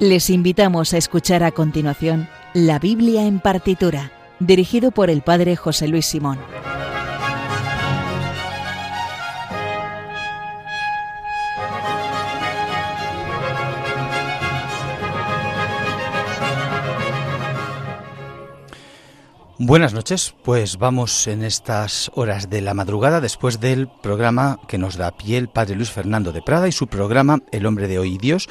Les 0.00 0.30
invitamos 0.30 0.94
a 0.94 0.96
escuchar 0.96 1.42
a 1.42 1.52
continuación 1.52 2.26
La 2.54 2.78
Biblia 2.78 3.26
en 3.26 3.38
partitura, 3.38 4.12
dirigido 4.38 4.92
por 4.92 5.10
el 5.10 5.20
Padre 5.20 5.56
José 5.56 5.88
Luis 5.88 6.06
Simón. 6.06 6.38
Buenas 19.58 19.92
noches, 19.92 20.34
pues 20.42 20.78
vamos 20.78 21.26
en 21.26 21.44
estas 21.44 22.10
horas 22.14 22.48
de 22.48 22.62
la 22.62 22.72
madrugada 22.72 23.20
después 23.20 23.60
del 23.60 23.88
programa 24.02 24.58
que 24.66 24.78
nos 24.78 24.96
da 24.96 25.10
pie 25.10 25.36
el 25.36 25.50
Padre 25.50 25.74
Luis 25.74 25.90
Fernando 25.90 26.32
de 26.32 26.40
Prada 26.40 26.68
y 26.68 26.72
su 26.72 26.86
programa 26.86 27.40
El 27.52 27.66
hombre 27.66 27.86
de 27.86 27.98
hoy 27.98 28.14
y 28.14 28.18
Dios 28.18 28.48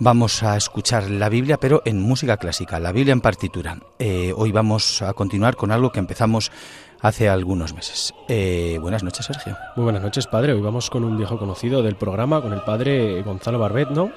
Vamos 0.00 0.42
a 0.42 0.56
escuchar 0.56 1.08
la 1.08 1.28
Biblia, 1.28 1.58
pero 1.58 1.80
en 1.84 2.00
música 2.00 2.36
clásica, 2.36 2.80
la 2.80 2.90
Biblia 2.90 3.12
en 3.12 3.20
partitura. 3.20 3.78
Eh, 3.98 4.32
hoy 4.36 4.50
vamos 4.50 5.02
a 5.02 5.12
continuar 5.12 5.54
con 5.54 5.70
algo 5.70 5.92
que 5.92 6.00
empezamos 6.00 6.50
hace 7.00 7.28
algunos 7.28 7.74
meses. 7.74 8.12
Eh, 8.28 8.78
buenas 8.80 9.04
noches, 9.04 9.26
Sergio. 9.26 9.56
Muy 9.76 9.84
buenas 9.84 10.02
noches, 10.02 10.26
padre. 10.26 10.52
Hoy 10.52 10.60
vamos 10.60 10.90
con 10.90 11.04
un 11.04 11.16
viejo 11.16 11.38
conocido 11.38 11.82
del 11.82 11.94
programa, 11.94 12.42
con 12.42 12.52
el 12.52 12.62
padre 12.62 13.22
Gonzalo 13.22 13.58
Barbet, 13.60 13.90
¿no? 13.90 14.10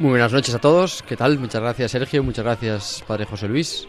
Muy 0.00 0.10
buenas 0.10 0.32
noches 0.32 0.54
a 0.54 0.58
todos. 0.58 1.04
¿Qué 1.06 1.16
tal? 1.16 1.38
Muchas 1.38 1.60
gracias, 1.60 1.92
Sergio. 1.92 2.24
Muchas 2.24 2.44
gracias, 2.44 3.04
padre 3.06 3.26
José 3.26 3.46
Luis. 3.46 3.86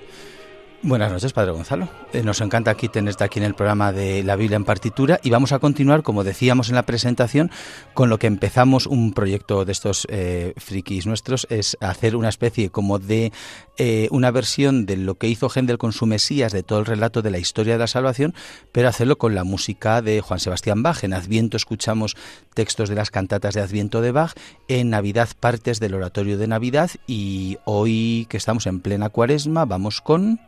Buenas 0.83 1.11
noches, 1.11 1.31
Padre 1.31 1.51
Gonzalo. 1.51 1.87
Eh, 2.11 2.23
nos 2.23 2.41
encanta 2.41 2.71
aquí 2.71 2.89
tenerte 2.89 3.23
aquí 3.23 3.37
en 3.37 3.45
el 3.45 3.53
programa 3.53 3.91
de 3.91 4.23
la 4.23 4.35
Biblia 4.35 4.55
en 4.55 4.65
partitura 4.65 5.19
y 5.21 5.29
vamos 5.29 5.51
a 5.51 5.59
continuar, 5.59 6.01
como 6.01 6.23
decíamos 6.23 6.69
en 6.69 6.75
la 6.75 6.87
presentación, 6.87 7.51
con 7.93 8.09
lo 8.09 8.17
que 8.17 8.25
empezamos 8.25 8.87
un 8.87 9.13
proyecto 9.13 9.63
de 9.63 9.73
estos 9.73 10.07
eh, 10.09 10.55
frikis 10.57 11.05
nuestros, 11.05 11.45
es 11.51 11.77
hacer 11.81 12.15
una 12.15 12.29
especie 12.29 12.71
como 12.71 12.97
de 12.97 13.31
eh, 13.77 14.07
una 14.09 14.31
versión 14.31 14.87
de 14.87 14.97
lo 14.97 15.15
que 15.15 15.27
hizo 15.27 15.49
Händel 15.49 15.77
con 15.77 15.91
su 15.91 16.07
Mesías, 16.07 16.51
de 16.51 16.63
todo 16.63 16.79
el 16.79 16.87
relato 16.87 17.21
de 17.21 17.29
la 17.29 17.37
historia 17.37 17.73
de 17.73 17.79
la 17.79 17.87
salvación, 17.87 18.33
pero 18.71 18.89
hacerlo 18.89 19.19
con 19.19 19.35
la 19.35 19.43
música 19.43 20.01
de 20.01 20.21
Juan 20.21 20.39
Sebastián 20.39 20.81
Bach. 20.81 21.03
En 21.03 21.13
Adviento 21.13 21.57
escuchamos 21.57 22.17
textos 22.55 22.89
de 22.89 22.95
las 22.95 23.11
cantatas 23.11 23.53
de 23.53 23.61
Adviento 23.61 24.01
de 24.01 24.11
Bach, 24.13 24.33
en 24.67 24.89
Navidad 24.89 25.29
partes 25.39 25.79
del 25.79 25.93
oratorio 25.93 26.39
de 26.39 26.47
Navidad 26.47 26.89
y 27.05 27.59
hoy 27.65 28.25
que 28.31 28.37
estamos 28.37 28.65
en 28.65 28.79
plena 28.79 29.09
cuaresma 29.09 29.65
vamos 29.65 30.01
con 30.01 30.39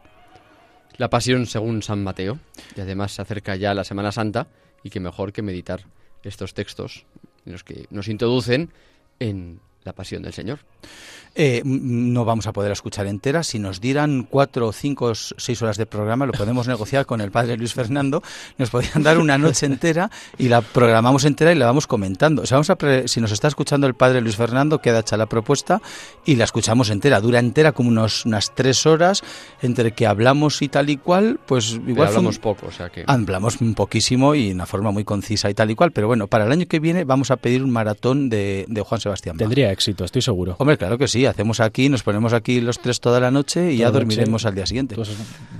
la 0.97 1.09
pasión 1.09 1.45
según 1.45 1.83
San 1.83 2.03
Mateo. 2.03 2.39
Y 2.75 2.81
además 2.81 3.13
se 3.13 3.21
acerca 3.21 3.55
ya 3.55 3.73
la 3.73 3.83
Semana 3.83 4.11
Santa 4.11 4.47
y 4.83 4.89
qué 4.89 4.99
mejor 4.99 5.33
que 5.33 5.41
meditar 5.41 5.85
estos 6.23 6.53
textos 6.53 7.05
en 7.45 7.51
los 7.51 7.63
que 7.63 7.85
nos 7.89 8.07
introducen 8.07 8.71
en 9.19 9.59
la 9.83 9.93
pasión 9.93 10.23
del 10.23 10.33
Señor. 10.33 10.59
Eh, 11.35 11.63
no 11.65 12.25
vamos 12.25 12.45
a 12.45 12.53
poder 12.53 12.71
escuchar 12.71 13.07
entera. 13.07 13.41
Si 13.41 13.57
nos 13.57 13.81
dieran 13.81 14.27
cuatro, 14.29 14.71
cinco, 14.71 15.13
seis 15.15 15.61
horas 15.61 15.77
de 15.77 15.87
programa, 15.87 16.27
lo 16.27 16.33
podemos 16.33 16.67
negociar 16.67 17.05
con 17.07 17.21
el 17.21 17.31
padre 17.31 17.57
Luis 17.57 17.73
Fernando. 17.73 18.21
Nos 18.57 18.69
podrían 18.69 19.01
dar 19.01 19.17
una 19.17 19.37
noche 19.37 19.65
entera 19.65 20.11
y 20.37 20.49
la 20.49 20.61
programamos 20.61 21.25
entera 21.25 21.51
y 21.51 21.55
la 21.55 21.65
vamos 21.65 21.87
comentando. 21.87 22.43
O 22.43 22.45
sea, 22.45 22.57
vamos 22.57 22.69
a 22.69 22.77
si 23.07 23.19
nos 23.19 23.31
está 23.31 23.47
escuchando 23.47 23.87
el 23.87 23.95
padre 23.95 24.21
Luis 24.21 24.35
Fernando, 24.35 24.79
queda 24.79 24.99
hecha 24.99 25.17
la 25.17 25.25
propuesta 25.25 25.81
y 26.23 26.35
la 26.35 26.43
escuchamos 26.43 26.91
entera. 26.91 27.19
Dura 27.19 27.39
entera 27.39 27.71
como 27.71 27.89
unos, 27.89 28.25
unas 28.25 28.53
tres 28.53 28.85
horas 28.85 29.23
entre 29.61 29.93
que 29.93 30.05
hablamos 30.05 30.61
y 30.61 30.69
tal 30.69 30.89
y 30.91 30.97
cual. 30.97 31.39
Pues 31.47 31.79
igual 31.87 32.09
hablamos 32.09 32.37
poco, 32.37 32.67
o 32.67 32.71
sea 32.71 32.89
que 32.89 33.05
hablamos 33.07 33.57
poquísimo 33.75 34.35
y 34.35 34.49
de 34.49 34.53
una 34.53 34.67
forma 34.67 34.91
muy 34.91 35.03
concisa 35.03 35.49
y 35.49 35.55
tal 35.55 35.71
y 35.71 35.75
cual. 35.75 35.91
Pero 35.91 36.05
bueno, 36.05 36.27
para 36.27 36.45
el 36.45 36.51
año 36.51 36.67
que 36.67 36.79
viene 36.79 37.05
vamos 37.05 37.31
a 37.31 37.37
pedir 37.37 37.63
un 37.63 37.71
maratón 37.71 38.29
de, 38.29 38.65
de 38.67 38.81
Juan 38.81 39.01
Sebastián. 39.01 39.37
Tendría 39.37 39.71
éxito, 39.73 40.05
estoy 40.05 40.21
seguro. 40.21 40.55
Hombre, 40.59 40.77
claro 40.77 40.97
que 40.97 41.07
sí 41.07 41.25
hacemos 41.25 41.59
aquí, 41.59 41.89
nos 41.89 42.03
ponemos 42.03 42.31
aquí 42.31 42.61
los 42.61 42.79
tres 42.79 42.99
toda 42.99 43.19
la 43.19 43.31
noche 43.31 43.73
y 43.73 43.77
ya 43.77 43.91
dormiremos 43.91 44.45
al 44.45 44.55
día 44.55 44.65
siguiente. 44.65 44.95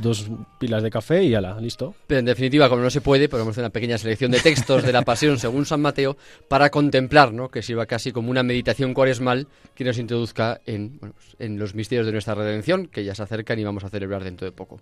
Dos, 0.02 0.30
pilas 0.60 0.82
de 0.82 0.90
café 0.90 1.24
y 1.24 1.32
ya 1.32 1.42
la, 1.42 1.60
listo. 1.60 1.94
Pero 2.08 2.20
en 2.20 2.26
definitiva, 2.26 2.70
como 2.70 2.82
no 2.82 2.90
se 2.90 3.02
puede, 3.02 3.28
podemos 3.28 3.52
hacer 3.52 3.64
una 3.64 3.72
pequeña 3.72 3.98
selección 3.98 4.32
de 4.32 4.40
textos 4.40 4.84
de 4.84 4.94
la 4.94 5.02
Pasión 5.02 5.38
según 5.38 5.66
San 5.66 5.82
Mateo 5.82 6.16
para 6.48 6.70
contemplar, 6.70 7.34
¿no? 7.34 7.50
que 7.50 7.62
sirva 7.62 7.86
casi 7.86 8.12
como 8.12 8.32
una 8.32 8.44
meditación 8.44 8.94
cuaresmal 8.94 9.48
que 9.76 9.84
nos 9.84 9.98
introduzca 9.98 10.62
en, 10.66 11.00
pues, 11.00 11.14
en 11.40 11.60
los 11.60 11.76
misterios 11.76 12.06
de 12.06 12.14
nuestra 12.14 12.36
redención, 12.36 12.88
que 12.88 13.04
ya 13.04 13.16
se 13.16 13.24
acercan 13.24 13.60
y 13.60 13.64
vamos 13.64 13.84
a 13.84 13.90
celebrar 13.90 14.24
dentro 14.24 14.46
de 14.46 14.52
poco. 14.52 14.80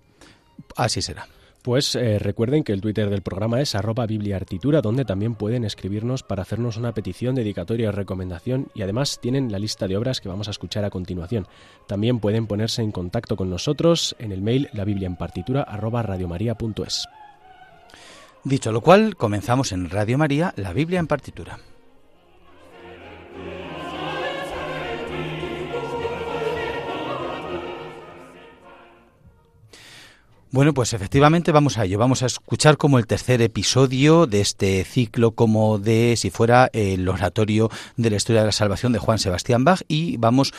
Así 0.75 1.01
será. 1.01 1.27
Pues 1.61 1.95
eh, 1.95 2.17
recuerden 2.17 2.63
que 2.63 2.73
el 2.73 2.81
Twitter 2.81 3.09
del 3.11 3.21
programa 3.21 3.61
es 3.61 3.75
arroba 3.75 4.07
donde 4.81 5.05
también 5.05 5.35
pueden 5.35 5.63
escribirnos 5.63 6.23
para 6.23 6.41
hacernos 6.41 6.77
una 6.77 6.93
petición, 6.93 7.35
dedicatoria 7.35 7.89
o 7.89 7.91
recomendación 7.91 8.67
y 8.73 8.81
además 8.81 9.19
tienen 9.21 9.51
la 9.51 9.59
lista 9.59 9.87
de 9.87 9.95
obras 9.95 10.21
que 10.21 10.29
vamos 10.29 10.47
a 10.47 10.51
escuchar 10.51 10.85
a 10.85 10.89
continuación. 10.89 11.47
También 11.87 12.19
pueden 12.19 12.47
ponerse 12.47 12.81
en 12.81 12.91
contacto 12.91 13.35
con 13.35 13.51
nosotros 13.51 14.15
en 14.17 14.31
el 14.31 14.41
mail 14.41 14.69
la 14.73 14.85
biblia 14.85 15.05
en 15.05 15.17
partitura 15.17 15.61
arroba. 15.61 16.03
Dicho 18.43 18.71
lo 18.71 18.81
cual, 18.81 19.15
comenzamos 19.15 19.71
en 19.71 19.91
Radio 19.91 20.17
María, 20.17 20.53
la 20.57 20.73
Biblia 20.73 20.99
en 20.99 21.05
partitura. 21.05 21.59
Bueno, 30.53 30.73
pues 30.73 30.91
efectivamente 30.91 31.53
vamos 31.53 31.77
a 31.77 31.85
ello. 31.85 31.97
Vamos 31.97 32.23
a 32.23 32.25
escuchar 32.25 32.75
como 32.75 32.99
el 32.99 33.07
tercer 33.07 33.41
episodio 33.41 34.27
de 34.27 34.41
este 34.41 34.83
ciclo, 34.83 35.31
como 35.31 35.79
de 35.79 36.15
si 36.17 36.29
fuera 36.29 36.69
el 36.73 37.07
oratorio 37.07 37.69
de 37.95 38.09
la 38.09 38.17
historia 38.17 38.41
de 38.41 38.47
la 38.47 38.51
salvación 38.51 38.91
de 38.91 38.99
Juan 38.99 39.17
Sebastián 39.17 39.63
Bach 39.63 39.81
y 39.87 40.17
vamos 40.17 40.53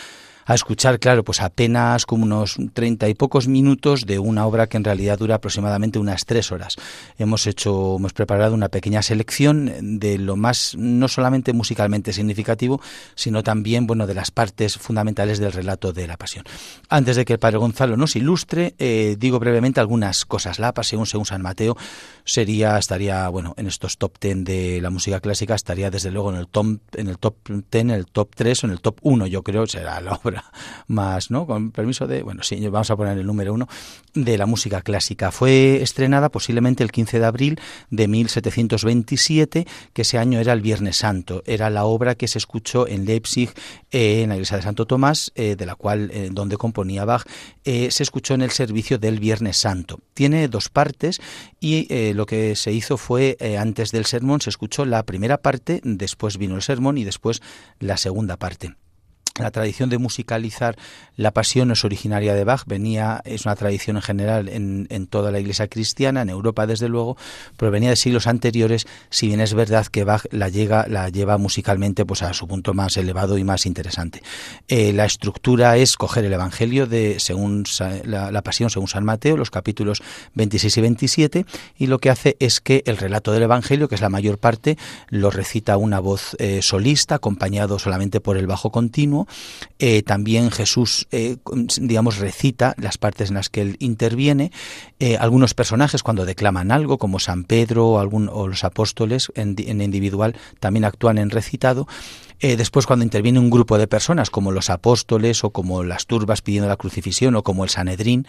a 0.45 0.55
escuchar, 0.55 0.99
claro, 0.99 1.25
pues 1.25 1.41
apenas 1.41 2.07
como 2.07 2.25
unos 2.25 2.57
treinta 2.73 3.09
y 3.09 3.15
pocos 3.15 3.49
minutos 3.49 4.07
de 4.07 4.19
una 4.19 4.47
obra 4.47 4.67
que 4.67 4.77
en 4.77 4.85
realidad 4.85 5.19
dura 5.19 5.37
aproximadamente 5.37 5.99
unas 5.99 6.25
tres 6.25 6.51
horas. 6.53 6.77
Hemos 7.19 7.47
hecho, 7.47 7.97
hemos 7.97 8.13
preparado 8.13 8.55
una 8.55 8.69
pequeña 8.69 9.03
selección 9.03 9.99
de 10.01 10.19
lo 10.19 10.37
más, 10.37 10.75
no 10.77 11.09
solamente 11.09 11.53
musicalmente 11.53 12.13
significativo, 12.13 12.81
sino 13.15 13.43
también, 13.43 13.87
bueno, 13.87 14.07
de 14.07 14.15
las 14.15 14.31
partes 14.31 14.79
fundamentales 14.79 15.39
del 15.39 15.53
relato 15.53 15.93
de 15.93 16.07
la 16.07 16.17
Pasión. 16.17 16.45
Antes 16.89 17.17
de 17.17 17.25
que 17.25 17.35
el 17.35 17.39
Padre 17.39 17.59
Gonzalo 17.59 17.97
nos 17.97 18.17
ilustre, 18.17 18.75
eh, 18.79 19.17
digo 19.19 19.39
brevemente 19.39 19.81
algunas 19.81 20.25
cosas. 20.25 20.59
La 20.59 20.73
Pasión, 20.73 21.07
según 21.07 21.27
San 21.27 21.43
Mateo, 21.43 21.77
sería, 22.25 22.79
estaría, 22.79 23.29
bueno, 23.29 23.55
en 23.57 23.67
estos 23.67 23.99
top 23.99 24.19
ten 24.19 24.45
de 24.45 24.81
la 24.81 24.91
música 24.91 25.21
clásica, 25.21 25.55
estaría 25.55 25.91
desde 25.91 26.11
luego 26.11 26.33
en 26.33 26.39
el 26.39 26.49
top, 26.49 26.79
en 26.95 27.09
el 27.09 27.19
top 27.19 27.37
ten, 27.69 27.91
en 27.91 27.97
el 27.97 28.07
top 28.07 28.31
tres 28.35 28.65
o 28.65 28.67
en 28.67 28.73
el 28.73 28.81
top 28.81 28.99
uno, 29.03 29.27
yo 29.27 29.43
creo, 29.43 29.67
será 29.67 30.01
la 30.01 30.15
obra 30.15 30.32
más, 30.87 31.31
¿no? 31.31 31.47
Con 31.47 31.71
permiso 31.71 32.07
de, 32.07 32.23
bueno, 32.23 32.43
sí, 32.43 32.61
vamos 32.69 32.91
a 32.91 32.97
poner 32.97 33.19
el 33.19 33.27
número 33.27 33.53
uno, 33.55 33.69
de 34.15 34.39
la 34.39 34.47
música 34.47 34.83
clásica. 34.83 35.31
Fue 35.31 35.83
estrenada 35.83 36.31
posiblemente 36.31 36.83
el 36.83 36.93
15 36.93 37.19
de 37.19 37.27
abril 37.27 37.61
de 37.91 38.09
1727, 38.09 39.67
que 39.93 40.03
ese 40.03 40.19
año 40.19 40.39
era 40.39 40.53
el 40.53 40.61
Viernes 40.61 40.97
Santo. 40.97 41.43
Era 41.47 41.71
la 41.71 41.85
obra 41.85 42.15
que 42.15 42.29
se 42.29 42.39
escuchó 42.39 42.87
en 42.87 43.05
Leipzig, 43.05 43.51
eh, 43.91 44.23
en 44.23 44.29
la 44.29 44.37
iglesia 44.37 44.57
de 44.57 44.63
Santo 44.63 44.87
Tomás, 44.87 45.33
eh, 45.35 45.57
de 45.57 45.67
la 45.67 45.75
cual, 45.75 46.11
eh, 46.13 46.29
donde 46.33 46.57
componía 46.57 47.05
Bach, 47.05 47.25
se 47.65 48.03
escuchó 48.03 48.35
en 48.35 48.43
el 48.43 48.51
servicio 48.51 48.99
del 48.99 49.21
Viernes 49.21 49.57
Santo. 49.57 50.01
Tiene 50.15 50.49
dos 50.49 50.69
partes 50.69 51.21
y 51.61 52.13
lo 52.13 52.27
que 52.27 52.57
se 52.57 52.73
hizo 52.73 52.97
fue, 52.97 53.37
antes 53.57 53.93
del 53.93 54.05
sermón, 54.05 54.41
se 54.41 54.51
escuchó 54.51 54.85
la 54.85 55.05
primera 55.05 55.39
parte, 55.39 55.81
después 55.85 56.39
vino 56.39 56.57
el 56.57 56.63
sermón 56.63 56.99
y 56.99 57.05
después 57.05 57.41
la 57.79 57.97
segunda 57.97 58.37
parte. 58.37 58.75
La 59.39 59.51
tradición 59.51 59.89
de 59.89 59.97
musicalizar 59.97 60.77
la 61.17 61.31
pasión 61.31 61.71
es 61.71 61.85
originaria 61.85 62.35
de 62.35 62.45
Bach, 62.45 62.65
venía, 62.67 63.23
es 63.25 63.47
una 63.47 63.57
tradición 63.57 63.97
en 63.97 64.03
general 64.03 64.49
en, 64.49 64.87
en, 64.91 65.07
toda 65.07 65.31
la 65.31 65.41
iglesia 65.41 65.69
cristiana, 65.69 66.21
en 66.21 66.29
Europa 66.29 66.67
desde 66.67 66.89
luego, 66.89 67.17
pero 67.57 67.71
venía 67.71 67.91
de 67.91 67.97
siglos 67.97 68.27
anteriores, 68.27 68.87
si 69.09 69.29
bien 69.29 69.41
es 69.41 69.55
verdad 69.55 69.87
que 69.87 70.05
Bach 70.05 70.25
la, 70.31 70.49
llega, 70.51 70.87
la 70.89 71.09
lleva 71.09 71.39
musicalmente 71.39 72.05
pues 72.05 72.23
a 72.23 72.35
su 72.35 72.47
punto 72.47 72.75
más 72.75 72.97
elevado 72.99 73.39
y 73.39 73.45
más 73.45 73.65
interesante. 73.65 74.23
Eh, 74.69 74.93
la 74.93 75.07
estructura 75.07 75.77
es 75.79 75.97
coger 75.97 76.25
el 76.27 76.33
Evangelio 76.33 76.87
de 76.87 77.19
según 77.19 77.65
la, 78.05 78.31
la, 78.31 78.43
pasión 78.43 78.69
según 78.69 78.89
San 78.89 79.05
Mateo, 79.05 79.37
los 79.37 79.51
capítulos 79.51 80.03
26 80.35 80.77
y 80.77 80.81
27, 80.81 81.47
y 81.79 81.87
lo 81.87 81.99
que 81.99 82.11
hace 82.11 82.37
es 82.39 82.61
que 82.61 82.83
el 82.87 82.99
relato 82.99 83.33
del 83.33 83.45
Evangelio, 83.45 83.89
que 83.89 83.95
es 83.95 84.01
la 84.01 84.09
mayor 84.09 84.39
parte, 84.39 84.77
lo 85.09 85.31
recita 85.31 85.77
una 85.77 86.01
voz 86.01 86.37
eh, 86.39 86.61
solista, 86.63 87.17
acompañado 87.17 87.79
solamente 87.79 88.21
por 88.21 88.37
el 88.37 88.47
bajo 88.47 88.71
continuo, 88.71 89.22
eh, 89.79 90.03
también 90.03 90.51
Jesús, 90.51 91.07
eh, 91.11 91.37
digamos, 91.81 92.19
recita 92.19 92.75
las 92.79 92.99
partes 92.99 93.29
en 93.31 93.35
las 93.35 93.49
que 93.49 93.63
él 93.63 93.77
interviene. 93.79 94.53
Eh, 94.99 95.17
algunos 95.17 95.55
personajes 95.55 96.03
cuando 96.03 96.25
declaman 96.25 96.71
algo, 96.71 96.99
como 96.99 97.19
San 97.19 97.45
Pedro 97.45 97.89
o, 97.89 97.99
algún, 97.99 98.29
o 98.33 98.49
los 98.49 98.65
apóstoles 98.65 99.33
en, 99.35 99.57
en 99.59 99.81
individual, 99.81 100.37
también 100.61 100.85
actúan 100.85 101.19
en 101.19 101.31
recitado. 101.31 101.87
Eh, 102.43 102.57
después, 102.57 102.87
cuando 102.87 103.05
interviene 103.05 103.39
un 103.39 103.51
grupo 103.51 103.79
de 103.79 103.87
personas, 103.87 104.29
como 104.29 104.51
los 104.51 104.69
apóstoles 104.69 105.45
o 105.45 105.51
como 105.51 105.85
las 105.85 106.07
turbas 106.07 106.43
pidiendo 106.43 106.69
la 106.69 106.77
crucifixión 106.77 107.37
o 107.37 107.45
como 107.45 107.63
el 107.63 107.71
Sanedrín, 107.71 108.27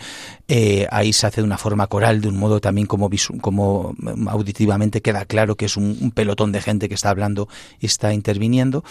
eh, 0.48 0.88
ahí 0.92 1.13
se 1.13 1.25
hace 1.25 1.42
de 1.42 1.45
una 1.45 1.57
forma 1.57 1.88
coral, 1.88 2.21
de 2.21 2.27
un 2.27 2.38
modo 2.38 2.62
también 2.62 2.86
como, 2.86 3.10
como 3.42 3.95
mm, 3.98 4.27
auditivamente 4.30 5.01
queda 5.01 5.25
claro 5.25 5.56
que 5.56 5.65
es 5.65 5.77
un, 5.77 6.12
pelotón 6.13 6.51
de 6.51 6.62
gente 6.62 6.89
que 6.89 6.95
está 6.95 7.10
hablando 7.10 7.50
y 7.80 7.88
está 7.88 8.13
interviniendo. 8.13 8.83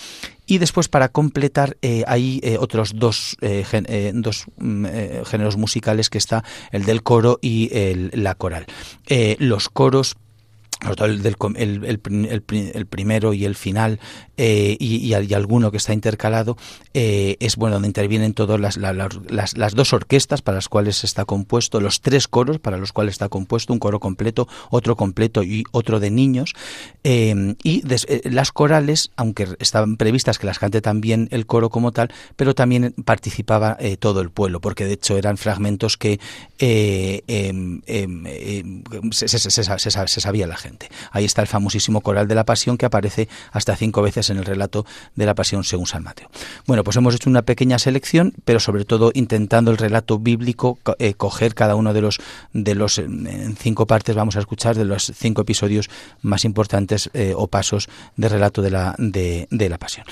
y 0.44 0.58
después 0.58 0.88
para 0.88 1.08
completar 1.08 1.76
hay 2.06 2.42
otros 2.58 2.94
dos, 2.96 3.36
dos 4.14 4.46
mm, 4.56 4.86
géneros 5.24 5.56
musicales 5.56 6.10
que 6.10 6.18
está 6.18 6.42
el 6.72 6.84
del 6.84 7.04
coro 7.04 7.38
y 7.40 7.70
la 8.12 8.34
coral. 8.34 8.66
los 9.38 9.68
coros 9.68 10.16
el, 11.06 11.84
el, 12.74 12.86
primero 12.86 13.32
y 13.34 13.44
el 13.44 13.54
final 13.54 14.00
eh, 14.36 14.76
y, 14.78 15.12
alguno 15.12 15.70
que 15.70 15.76
está 15.76 15.92
intercalado 15.92 16.56
eh, 16.94 17.36
es 17.40 17.56
bueno 17.56 17.74
donde 17.74 17.88
intervienen 17.88 18.34
todas 18.34 18.60
las, 18.60 18.76
las, 18.76 19.56
las, 19.56 19.74
dos 19.74 19.92
orquestas 19.92 20.42
para 20.42 20.56
las 20.56 20.68
cuales 20.68 21.04
está 21.04 21.24
compuesto 21.24 21.80
los 21.80 22.00
tres 22.00 22.28
coros 22.28 22.58
para 22.58 22.76
los 22.76 22.92
cuales 22.92 23.14
está 23.14 23.28
compuesto 23.28 23.72
un 23.72 23.78
coro 23.78 24.00
completo 24.00 24.48
otro 24.70 24.96
completo 24.96 25.42
y 25.42 25.64
otro 25.70 26.00
de 26.00 26.10
niños 26.10 26.54
eh, 27.04 27.54
y 27.62 27.82
las 28.28 28.52
corales 28.52 29.10
aunque 29.16 29.48
estaban 29.60 29.96
previstas 29.96 30.38
que 30.38 30.46
las 30.46 30.58
cante 30.58 30.80
también 30.80 31.28
el 31.30 31.46
coro 31.46 31.70
como 31.70 31.92
tal 31.92 32.12
pero 32.36 32.54
también 32.54 32.94
participaba 33.04 33.78
todo 33.98 34.20
el 34.20 34.30
pueblo 34.30 34.60
porque 34.60 34.84
de 34.84 34.94
hecho 34.94 35.16
eran 35.16 35.36
fragmentos 35.36 35.96
que 35.96 36.18
em, 36.58 37.80
em, 37.86 38.82
se, 39.12 39.28
se 39.28 40.20
sabía 40.20 40.46
la 40.46 40.56
gente 40.56 40.71
Ahí 41.10 41.24
está 41.24 41.42
el 41.42 41.48
famosísimo 41.48 42.00
coral 42.00 42.28
de 42.28 42.34
la 42.34 42.44
Pasión 42.44 42.76
que 42.76 42.86
aparece 42.86 43.28
hasta 43.52 43.76
cinco 43.76 44.02
veces 44.02 44.30
en 44.30 44.38
el 44.38 44.44
relato 44.44 44.84
de 45.14 45.26
la 45.26 45.34
Pasión 45.34 45.64
según 45.64 45.86
San 45.86 46.02
Mateo. 46.02 46.28
Bueno, 46.66 46.84
pues 46.84 46.96
hemos 46.96 47.14
hecho 47.14 47.30
una 47.30 47.42
pequeña 47.42 47.78
selección, 47.78 48.34
pero 48.44 48.60
sobre 48.60 48.84
todo 48.84 49.10
intentando 49.14 49.70
el 49.70 49.78
relato 49.78 50.18
bíblico 50.18 50.78
eh, 50.98 51.14
coger 51.14 51.54
cada 51.54 51.74
uno 51.74 51.92
de 51.92 52.00
los 52.00 52.20
de 52.52 52.74
los 52.74 52.98
en 52.98 53.56
cinco 53.56 53.86
partes 53.86 54.14
vamos 54.14 54.36
a 54.36 54.40
escuchar 54.40 54.76
de 54.76 54.84
los 54.84 55.12
cinco 55.14 55.42
episodios 55.42 55.90
más 56.22 56.44
importantes 56.44 57.10
eh, 57.14 57.34
o 57.36 57.46
pasos 57.46 57.88
de 58.16 58.28
relato 58.28 58.62
de 58.62 58.70
la 58.70 58.94
de 58.98 59.68
la 59.68 59.78
Pasión. 59.78 60.06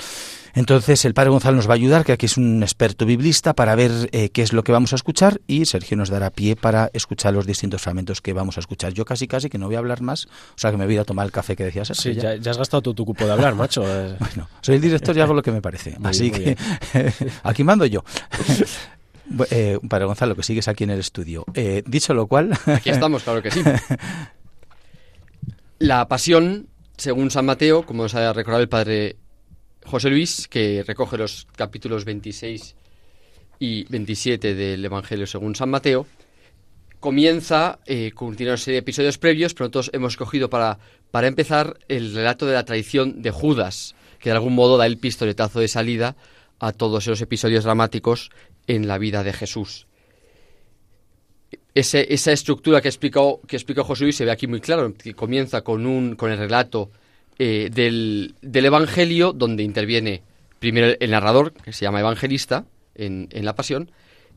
Entonces 0.53 1.05
el 1.05 1.13
padre 1.13 1.29
Gonzalo 1.29 1.57
nos 1.57 1.67
va 1.67 1.73
a 1.73 1.75
ayudar, 1.75 2.05
que 2.05 2.11
aquí 2.11 2.25
es 2.25 2.37
un 2.37 2.63
experto 2.63 3.05
biblista, 3.05 3.53
para 3.53 3.75
ver 3.75 4.09
eh, 4.11 4.29
qué 4.29 4.41
es 4.41 4.53
lo 4.53 4.63
que 4.63 4.71
vamos 4.71 4.93
a 4.93 4.95
escuchar 4.95 5.41
y 5.47 5.65
Sergio 5.65 5.97
nos 5.97 6.09
dará 6.09 6.29
pie 6.29 6.55
para 6.55 6.89
escuchar 6.93 7.33
los 7.33 7.45
distintos 7.45 7.81
fragmentos 7.81 8.21
que 8.21 8.33
vamos 8.33 8.57
a 8.57 8.59
escuchar. 8.59 8.93
Yo 8.93 9.05
casi 9.05 9.27
casi 9.27 9.49
que 9.49 9.57
no 9.57 9.67
voy 9.67 9.75
a 9.75 9.79
hablar 9.79 10.01
más, 10.01 10.25
o 10.25 10.57
sea 10.57 10.71
que 10.71 10.77
me 10.77 10.85
voy 10.85 10.97
a 10.97 11.03
tomar 11.03 11.25
el 11.25 11.31
café 11.31 11.55
que 11.55 11.63
decías. 11.63 11.89
Sí, 11.93 12.13
ya. 12.13 12.31
has 12.31 12.57
gastado 12.57 12.81
tu, 12.81 12.93
tu, 12.93 13.05
cupo 13.05 13.25
de 13.25 13.31
hablar, 13.31 13.55
macho. 13.55 13.81
bueno, 14.19 14.47
soy 14.61 14.75
el 14.75 14.81
director 14.81 15.15
y 15.15 15.21
hago 15.21 15.33
lo 15.33 15.41
que 15.41 15.51
me 15.51 15.61
parece. 15.61 15.97
Así 16.03 16.31
que 16.31 16.57
aquí 17.43 17.63
mando 17.63 17.85
yo. 17.85 18.03
Eh, 19.49 19.79
padre 19.87 20.03
Gonzalo, 20.03 20.35
que 20.35 20.43
sigues 20.43 20.67
aquí 20.67 20.83
en 20.83 20.89
el 20.89 20.99
estudio. 20.99 21.45
Eh, 21.53 21.83
dicho 21.87 22.13
lo 22.13 22.27
cual... 22.27 22.51
Aquí 22.65 22.89
estamos, 22.89 23.23
claro 23.23 23.41
que 23.41 23.49
sí. 23.49 23.61
La 25.79 26.07
pasión, 26.09 26.67
según 26.97 27.31
San 27.31 27.45
Mateo, 27.45 27.85
como 27.85 28.03
nos 28.03 28.13
ha 28.13 28.33
recordado 28.33 28.61
el 28.61 28.67
padre 28.67 29.15
José 29.85 30.09
Luis, 30.09 30.47
que 30.47 30.83
recoge 30.85 31.17
los 31.17 31.47
capítulos 31.55 32.05
26 32.05 32.75
y 33.59 33.83
27 33.85 34.55
del 34.55 34.83
Evangelio 34.83 35.27
según 35.27 35.55
San 35.55 35.69
Mateo, 35.69 36.05
comienza 36.99 37.79
eh, 37.85 38.11
con 38.13 38.29
una 38.29 38.57
serie 38.57 38.75
de 38.75 38.79
episodios 38.79 39.17
previos, 39.17 39.53
pero 39.53 39.65
nosotros 39.65 39.89
hemos 39.93 40.13
escogido 40.13 40.49
para, 40.49 40.79
para 41.09 41.27
empezar 41.27 41.77
el 41.87 42.13
relato 42.13 42.45
de 42.45 42.53
la 42.53 42.63
traición 42.63 43.21
de 43.21 43.31
Judas, 43.31 43.95
que 44.19 44.29
de 44.29 44.35
algún 44.35 44.53
modo 44.53 44.77
da 44.77 44.85
el 44.85 44.99
pistoletazo 44.99 45.59
de 45.59 45.67
salida 45.67 46.15
a 46.59 46.71
todos 46.71 47.03
esos 47.03 47.21
episodios 47.21 47.63
dramáticos 47.63 48.29
en 48.67 48.87
la 48.87 48.99
vida 48.99 49.23
de 49.23 49.33
Jesús. 49.33 49.87
esa 51.73 52.31
estructura 52.31 52.81
que 52.81 52.87
explicó, 52.87 53.41
que 53.47 53.55
explicó 53.55 53.83
José 53.83 54.03
Luis 54.03 54.15
se 54.15 54.25
ve 54.25 54.31
aquí 54.31 54.45
muy 54.45 54.61
claro, 54.61 54.93
que 54.93 55.15
comienza 55.15 55.61
con, 55.61 55.87
un, 55.87 56.15
con 56.15 56.31
el 56.31 56.37
relato 56.37 56.91
eh, 57.39 57.69
del, 57.71 58.35
Evangelio, 58.41 59.33
donde 59.33 59.63
interviene 59.63 60.23
primero 60.59 60.95
el 60.99 61.11
narrador, 61.11 61.53
que 61.53 61.73
se 61.73 61.85
llama 61.85 61.99
evangelista 61.99 62.65
en, 62.95 63.27
la 63.33 63.55
pasión, 63.55 63.91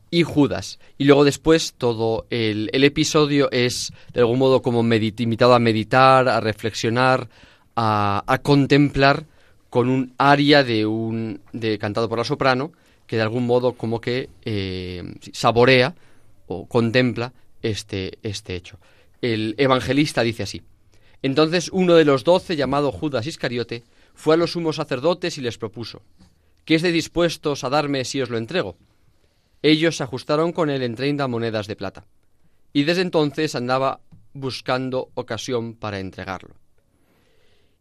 y 0.09 0.23
Judas. 0.23 0.79
Y 0.97 1.03
luego 1.03 1.23
después 1.23 1.75
todo 1.77 2.25
el, 2.29 2.69
episodio 2.71 3.51
es 3.51 3.93
de 4.13 4.21
algún 4.21 4.39
modo 4.39 4.61
como 4.61 4.81
invitado 4.81 5.53
a 5.53 5.59
meditar, 5.59 6.27
a 6.27 6.39
reflexionar, 6.39 7.29
a, 7.75 8.39
contemplar 8.41 9.25
con 9.69 9.89
un 9.89 10.13
aria 10.17 10.63
de 10.63 10.85
un 10.85 11.41
de 11.51 11.77
cantado 11.77 12.07
por 12.07 12.17
la 12.17 12.23
soprano 12.23 12.71
que 13.05 13.17
de 13.17 13.21
algún 13.21 13.45
modo 13.45 13.73
como 13.73 14.01
que 14.01 14.29
eh, 14.45 15.03
saborea 15.31 15.93
o 16.47 16.65
contempla 16.65 17.33
este, 17.61 18.17
este 18.23 18.55
hecho. 18.55 18.79
El 19.21 19.55
evangelista 19.57 20.21
dice 20.23 20.43
así. 20.43 20.61
Entonces 21.21 21.69
uno 21.71 21.95
de 21.95 22.05
los 22.05 22.23
doce, 22.23 22.55
llamado 22.55 22.91
Judas 22.91 23.27
Iscariote, 23.27 23.83
fue 24.13 24.35
a 24.35 24.37
los 24.37 24.51
sumos 24.51 24.77
sacerdotes 24.77 25.37
y 25.37 25.41
les 25.41 25.57
propuso, 25.57 26.01
¿qué 26.65 26.75
es 26.75 26.81
de 26.81 26.91
dispuestos 26.91 27.63
a 27.63 27.69
darme 27.69 28.05
si 28.05 28.21
os 28.21 28.29
lo 28.29 28.37
entrego? 28.37 28.77
Ellos 29.61 29.97
se 29.97 30.03
ajustaron 30.03 30.51
con 30.51 30.69
él 30.69 30.83
en 30.83 30.95
treinta 30.95 31.27
monedas 31.27 31.67
de 31.67 31.75
plata, 31.75 32.05
y 32.73 32.83
desde 32.83 33.01
entonces 33.01 33.55
andaba 33.55 34.01
buscando 34.33 35.09
ocasión 35.15 35.73
para 35.75 35.99
entregarlo. 35.99 36.55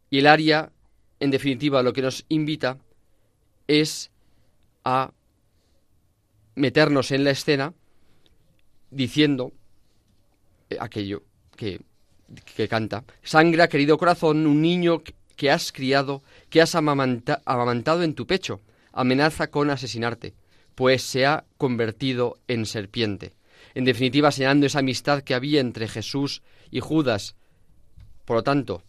Y 0.09 0.19
el 0.19 0.27
aria, 0.27 0.73
en 1.21 1.31
definitiva, 1.31 1.83
lo 1.83 1.93
que 1.93 2.03
nos 2.03 2.25
invita 2.29 2.79
es 3.67 4.11
a 4.85 5.13
meternos 6.55 7.11
en 7.11 7.25
la 7.25 7.31
escena 7.31 7.75
diciendo 8.91 9.53
aquello 10.79 11.23
que 11.57 11.81
que 12.57 12.69
canta, 12.69 13.05
Sangra, 13.23 13.69
querido 13.69 13.99
corazón, 13.99 14.47
un 14.47 14.63
niño 14.63 15.03
que 15.37 15.51
has 15.51 15.73
criado, 15.73 16.23
que 16.51 16.61
has 16.61 16.75
amamantado 16.75 18.03
en 18.03 18.15
tu 18.15 18.27
pecho, 18.27 18.61
amenaza 18.93 19.49
con 19.49 19.71
asesinarte, 19.71 20.35
pues 20.75 21.03
se 21.03 21.27
ha 21.27 21.45
convertido 21.57 22.39
en 22.49 22.67
serpiente. 22.67 23.35
En 23.75 23.85
definitiva, 23.85 24.31
señalando 24.31 24.67
esa 24.67 24.79
amistad 24.81 25.23
que 25.23 25.35
había 25.35 25.61
entre 25.61 25.89
Jesús 25.89 26.43
y 26.71 26.81
Judas. 26.81 27.35
Por 28.25 28.37
lo 28.37 28.43
tanto, 28.43 28.83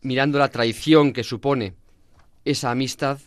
mirando 0.00 0.38
la 0.38 0.48
traición 0.48 1.12
que 1.12 1.24
supone 1.24 1.74
esa 2.44 2.70
amistad, 2.70 3.18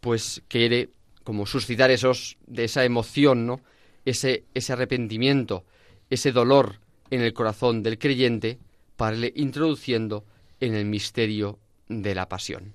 pues 0.00 0.42
quiere 0.48 0.90
como 1.22 1.46
suscitar 1.46 1.90
esos 1.90 2.38
de 2.46 2.64
esa 2.64 2.84
emoción, 2.84 3.46
¿no? 3.46 3.60
Ese 4.04 4.44
ese 4.54 4.72
arrepentimiento, 4.72 5.64
ese 6.08 6.32
dolor 6.32 6.80
en 7.10 7.20
el 7.20 7.32
corazón 7.32 7.82
del 7.82 7.98
creyente 7.98 8.58
para 8.96 9.14
irle 9.14 9.32
introduciendo 9.36 10.24
en 10.60 10.74
el 10.74 10.84
misterio 10.84 11.58
de 11.88 12.14
la 12.14 12.28
pasión. 12.28 12.74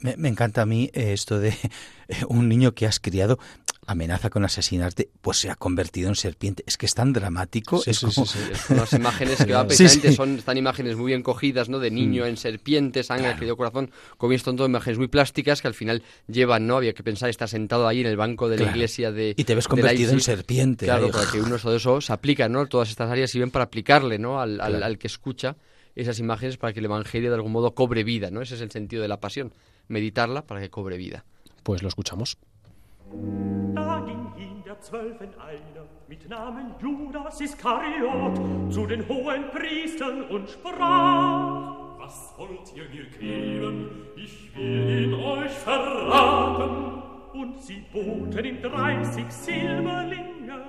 Me, 0.00 0.28
encanta 0.28 0.62
a 0.62 0.66
mí 0.66 0.90
eh, 0.92 1.12
esto 1.12 1.40
de 1.40 1.54
un 2.28 2.48
niño 2.48 2.72
que 2.72 2.86
has 2.86 3.00
criado 3.00 3.38
amenaza 3.88 4.28
con 4.28 4.44
asesinarte, 4.44 5.08
pues 5.22 5.38
se 5.38 5.50
ha 5.50 5.56
convertido 5.56 6.10
en 6.10 6.14
serpiente. 6.14 6.62
Es 6.66 6.76
que 6.76 6.84
es 6.84 6.94
tan 6.94 7.14
dramático. 7.14 7.82
es 7.86 8.00
como... 8.00 8.26
Las 8.68 8.92
imágenes 8.92 9.42
que 9.42 9.52
va 9.54 9.66
precisamente 9.66 10.12
son 10.12 10.36
están 10.36 10.58
imágenes 10.58 10.96
muy 10.96 11.06
bien 11.06 11.22
cogidas, 11.22 11.70
¿no? 11.70 11.78
De 11.78 11.90
niño 11.90 12.24
mm. 12.24 12.26
en 12.26 12.36
serpiente, 12.36 13.02
sangre, 13.02 13.34
claro. 13.34 13.56
corazón. 13.56 13.90
Como 14.18 14.36
son 14.38 14.56
todas 14.56 14.68
imágenes 14.68 14.98
muy 14.98 15.08
plásticas 15.08 15.62
que 15.62 15.68
al 15.68 15.74
final 15.74 16.02
llevan, 16.26 16.66
¿no? 16.66 16.76
Había 16.76 16.92
que 16.92 17.02
pensar 17.02 17.30
estar 17.30 17.48
sentado 17.48 17.88
ahí 17.88 18.02
en 18.02 18.06
el 18.06 18.18
banco 18.18 18.50
de 18.50 18.58
la 18.58 18.70
iglesia 18.70 19.10
de 19.10 19.34
y 19.34 19.44
te 19.44 19.54
ves 19.54 19.66
convertido 19.66 20.12
en 20.12 20.20
serpiente. 20.20 20.84
Claro, 20.84 21.10
para 21.10 21.30
que 21.30 21.40
uno 21.40 21.56
de 21.56 21.76
eso 21.76 22.00
se 22.02 22.12
aplica, 22.12 22.46
¿no? 22.48 22.66
Todas 22.66 22.90
estas 22.90 23.10
áreas 23.10 23.30
sirven 23.30 23.50
para 23.50 23.64
aplicarle, 23.64 24.18
¿no? 24.18 24.38
Al, 24.38 24.60
al 24.60 24.98
que 24.98 25.06
escucha 25.06 25.56
esas 25.94 26.18
imágenes 26.18 26.58
para 26.58 26.74
que 26.74 26.80
el 26.80 26.84
evangelio 26.84 27.30
de 27.30 27.36
algún 27.36 27.52
modo 27.52 27.74
cobre 27.74 28.04
vida, 28.04 28.30
¿no? 28.30 28.42
Ese 28.42 28.54
es 28.54 28.60
el 28.60 28.70
sentido 28.70 29.00
de 29.00 29.08
la 29.08 29.18
pasión, 29.18 29.54
meditarla 29.88 30.46
para 30.46 30.60
que 30.60 30.68
cobre 30.68 30.98
vida. 30.98 31.24
Pues 31.62 31.82
lo 31.82 31.88
escuchamos. 31.88 32.38
Da 33.74 34.00
ging 34.00 34.32
hin 34.36 34.62
der 34.64 34.80
Zwölfen 34.80 35.28
einer 35.38 35.86
mit 36.08 36.28
Namen 36.28 36.74
Judas 36.80 37.40
Iskariot 37.40 38.38
zu 38.70 38.86
den 38.86 39.08
hohen 39.08 39.50
Priestern 39.50 40.22
und 40.24 40.48
sprach: 40.48 41.98
Was 41.98 42.34
wollt 42.36 42.74
ihr 42.76 42.88
mir 42.90 43.06
geben? 43.18 44.06
Ich 44.16 44.54
will 44.56 45.04
ihn 45.04 45.14
euch 45.14 45.52
verraten. 45.52 47.02
Und 47.34 47.60
sie 47.60 47.84
boten 47.92 48.44
ihm 48.44 48.60
dreißig 48.62 49.30
Silberlinge. 49.30 50.60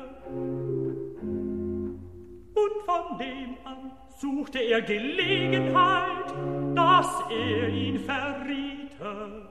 Und 2.54 2.84
von 2.86 3.18
dem 3.18 3.58
an 3.64 3.92
suchte 4.18 4.60
er 4.60 4.82
Gelegenheit, 4.82 6.34
dass 6.76 7.24
er 7.32 7.70
ihn 7.70 8.00
verriete. 8.00 9.50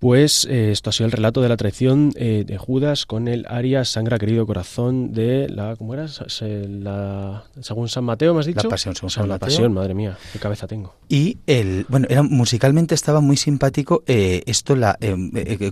Pues 0.00 0.46
eh, 0.50 0.70
esto 0.72 0.88
ha 0.88 0.92
sido 0.94 1.04
el 1.06 1.12
relato 1.12 1.42
de 1.42 1.50
la 1.50 1.58
traición 1.58 2.12
eh, 2.16 2.44
de 2.46 2.56
Judas 2.56 3.04
con 3.04 3.28
el 3.28 3.44
aria 3.50 3.84
Sangra 3.84 4.18
querido 4.18 4.46
corazón 4.46 5.12
de 5.12 5.46
la 5.50 5.76
¿cómo 5.76 5.92
era? 5.92 6.08
Se- 6.08 6.66
la- 6.66 7.44
según 7.60 7.86
San 7.90 8.04
Mateo, 8.04 8.32
¿me 8.32 8.40
has 8.40 8.46
dicho? 8.46 8.62
La 8.64 8.70
Pasión, 8.70 8.94
según 8.96 9.10
San 9.10 9.28
la 9.28 9.34
Mateo. 9.34 9.48
Pasión, 9.48 9.74
madre 9.74 9.92
mía, 9.92 10.16
qué 10.32 10.38
cabeza 10.38 10.66
tengo. 10.66 10.94
Y 11.10 11.36
el, 11.46 11.84
bueno, 11.90 12.06
era 12.08 12.22
musicalmente 12.22 12.94
estaba 12.94 13.20
muy 13.20 13.36
simpático 13.36 14.02
eh, 14.06 14.42
esto, 14.46 14.74
la, 14.74 14.98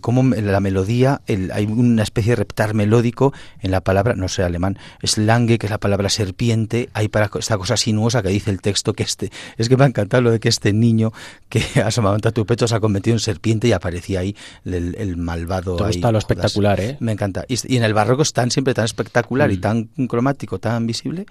como 0.02 0.23
la 0.35 0.61
melodía, 0.61 1.23
el- 1.26 1.50
hay 1.52 1.64
una 1.64 2.02
especie 2.02 2.32
de 2.32 2.37
reptar 2.37 2.75
melódico 2.75 3.32
en 3.62 3.70
la 3.70 3.80
palabra, 3.80 4.14
no 4.14 4.28
sé 4.28 4.42
alemán, 4.42 4.76
slange, 5.02 5.56
que 5.56 5.68
es 5.68 5.70
la 5.70 5.78
palabra 5.78 6.11
serpiente, 6.11 6.90
hay 6.92 7.08
para 7.08 7.30
esta 7.38 7.56
cosa 7.56 7.78
sinuosa 7.78 8.20
que 8.23 8.28
dice 8.28 8.50
el 8.50 8.61
texto 8.61 8.92
que 8.92 9.04
este, 9.04 9.30
es 9.56 9.70
que 9.70 9.78
me 9.78 9.85
ha 9.85 9.87
encantado 9.87 10.23
lo 10.23 10.30
de 10.32 10.38
que 10.38 10.50
este 10.50 10.75
niño 10.75 11.14
que 11.49 11.62
asomaba 11.82 12.18
tu 12.18 12.44
pecho 12.44 12.68
se 12.68 12.75
ha 12.75 12.80
convertido 12.80 13.14
en 13.16 13.20
serpiente 13.20 13.68
y 13.68 13.73
aparecía 13.73 14.18
ahí 14.19 14.37
el, 14.65 14.95
el 14.99 15.17
malvado. 15.17 15.77
Todo 15.77 15.87
ahí, 15.89 15.95
está 15.95 16.13
lo 16.13 16.19
espectacular, 16.19 16.81
¿eh? 16.81 16.97
Me 17.01 17.13
encanta. 17.13 17.45
Y, 17.49 17.57
y 17.73 17.77
en 17.77 17.85
el 17.85 17.95
barroco 17.95 18.23
es 18.23 18.33
tan 18.33 18.51
siempre 18.51 18.75
tan 18.75 18.85
espectacular 18.85 19.51
y 19.51 19.57
Mm. 19.59 19.61
tan 19.61 19.85
cromático, 20.09 20.59
tan 20.59 20.87
visible. 20.87 21.27